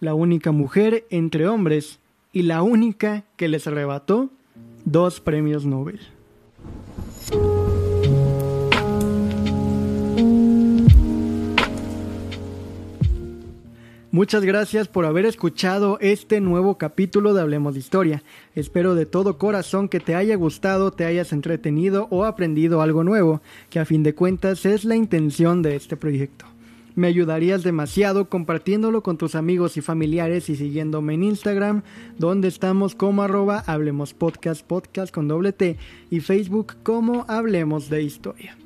La 0.00 0.12
única 0.12 0.52
mujer 0.52 1.06
entre 1.08 1.48
hombres 1.48 1.98
y 2.30 2.42
la 2.42 2.60
única 2.60 3.24
que 3.36 3.48
les 3.48 3.66
arrebató 3.66 4.28
dos 4.84 5.20
premios 5.20 5.64
Nobel. 5.64 6.17
Muchas 14.10 14.42
gracias 14.42 14.88
por 14.88 15.04
haber 15.04 15.26
escuchado 15.26 15.98
este 16.00 16.40
nuevo 16.40 16.78
capítulo 16.78 17.34
de 17.34 17.42
Hablemos 17.42 17.74
de 17.74 17.80
Historia. 17.80 18.22
Espero 18.54 18.94
de 18.94 19.04
todo 19.04 19.36
corazón 19.36 19.90
que 19.90 20.00
te 20.00 20.14
haya 20.14 20.34
gustado, 20.34 20.92
te 20.92 21.04
hayas 21.04 21.34
entretenido 21.34 22.08
o 22.08 22.24
aprendido 22.24 22.80
algo 22.80 23.04
nuevo, 23.04 23.42
que 23.68 23.80
a 23.80 23.84
fin 23.84 24.02
de 24.02 24.14
cuentas 24.14 24.64
es 24.64 24.86
la 24.86 24.96
intención 24.96 25.60
de 25.60 25.76
este 25.76 25.98
proyecto. 25.98 26.46
Me 26.94 27.06
ayudarías 27.06 27.62
demasiado 27.62 28.30
compartiéndolo 28.30 29.02
con 29.02 29.18
tus 29.18 29.34
amigos 29.34 29.76
y 29.76 29.82
familiares 29.82 30.48
y 30.48 30.56
siguiéndome 30.56 31.12
en 31.12 31.24
Instagram, 31.24 31.82
donde 32.16 32.48
estamos 32.48 32.94
como 32.94 33.22
arroba 33.22 33.62
Hablemos 33.66 34.14
Podcast, 34.14 34.64
podcast 34.64 35.12
con 35.12 35.28
doble 35.28 35.52
T, 35.52 35.76
y 36.08 36.20
Facebook 36.20 36.76
como 36.82 37.26
Hablemos 37.28 37.90
de 37.90 38.04
Historia. 38.04 38.56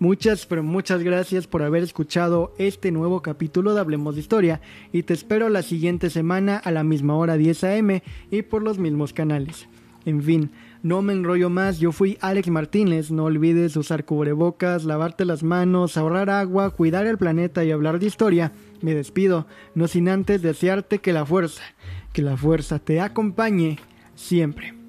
Muchas, 0.00 0.46
pero 0.46 0.62
muchas 0.62 1.02
gracias 1.02 1.46
por 1.46 1.62
haber 1.62 1.82
escuchado 1.82 2.54
este 2.56 2.90
nuevo 2.90 3.20
capítulo 3.20 3.74
de 3.74 3.80
Hablemos 3.80 4.14
de 4.14 4.22
Historia 4.22 4.62
y 4.92 5.02
te 5.02 5.12
espero 5.12 5.50
la 5.50 5.60
siguiente 5.60 6.08
semana 6.08 6.56
a 6.56 6.70
la 6.70 6.82
misma 6.82 7.16
hora 7.16 7.36
10 7.36 7.64
am 7.64 8.00
y 8.30 8.40
por 8.40 8.62
los 8.62 8.78
mismos 8.78 9.12
canales. 9.12 9.68
En 10.06 10.22
fin, 10.22 10.52
no 10.82 11.02
me 11.02 11.12
enrollo 11.12 11.50
más, 11.50 11.80
yo 11.80 11.92
fui 11.92 12.16
Alex 12.22 12.48
Martínez, 12.48 13.10
no 13.10 13.24
olvides 13.24 13.76
usar 13.76 14.06
cubrebocas, 14.06 14.84
lavarte 14.84 15.26
las 15.26 15.42
manos, 15.42 15.98
ahorrar 15.98 16.30
agua, 16.30 16.70
cuidar 16.70 17.06
el 17.06 17.18
planeta 17.18 17.62
y 17.62 17.70
hablar 17.70 17.98
de 17.98 18.06
historia. 18.06 18.52
Me 18.80 18.94
despido, 18.94 19.46
no 19.74 19.86
sin 19.86 20.08
antes 20.08 20.40
desearte 20.40 21.00
que 21.00 21.12
la 21.12 21.26
fuerza, 21.26 21.62
que 22.14 22.22
la 22.22 22.38
fuerza 22.38 22.78
te 22.78 23.02
acompañe 23.02 23.78
siempre. 24.14 24.79